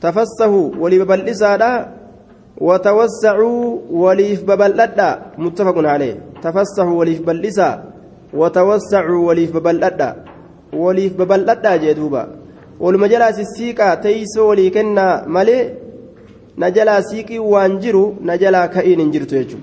[0.00, 1.97] تفسحوا ولي ببلسادا
[2.60, 6.16] وتوسعوا وليف ببلدا متفق عليه.
[6.42, 7.70] تفسحوا وليف بلسا
[8.34, 10.24] وتوسعوا وليف ببلدا
[10.72, 12.22] وليف ببلدا جدوبا
[12.80, 15.74] والمجلس السيقا تيسو ولي كنا مالي
[16.58, 18.14] نجلا سيقي وانجرو.
[18.22, 19.58] نجلا كاين انجرتو يجو.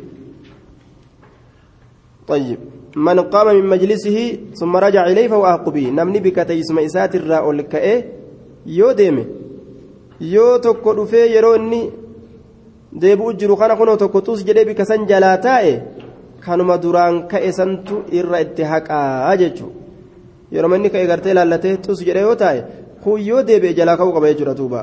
[2.28, 2.60] طيب.
[2.96, 5.90] من قام من مجلسه ثم رجع إليه فهو أحق به.
[5.90, 8.04] نمني بك تيسم إسات الراء كأه
[10.22, 11.92] يو tokko dhufee yeroo inni
[13.02, 15.74] deebi'u jiru kana kunoo tokko tus jedhee bika san jalaa taa'e
[16.46, 19.80] kanuma duraan ka'e santu irra itti haqaa jechuudha
[20.52, 22.64] yeroo inni ka'e gartee laallatee tus jedhee yoo taa'e
[23.04, 24.82] kun yoo deebi'e jalaa ka'uu qaba jechuudha tuuba.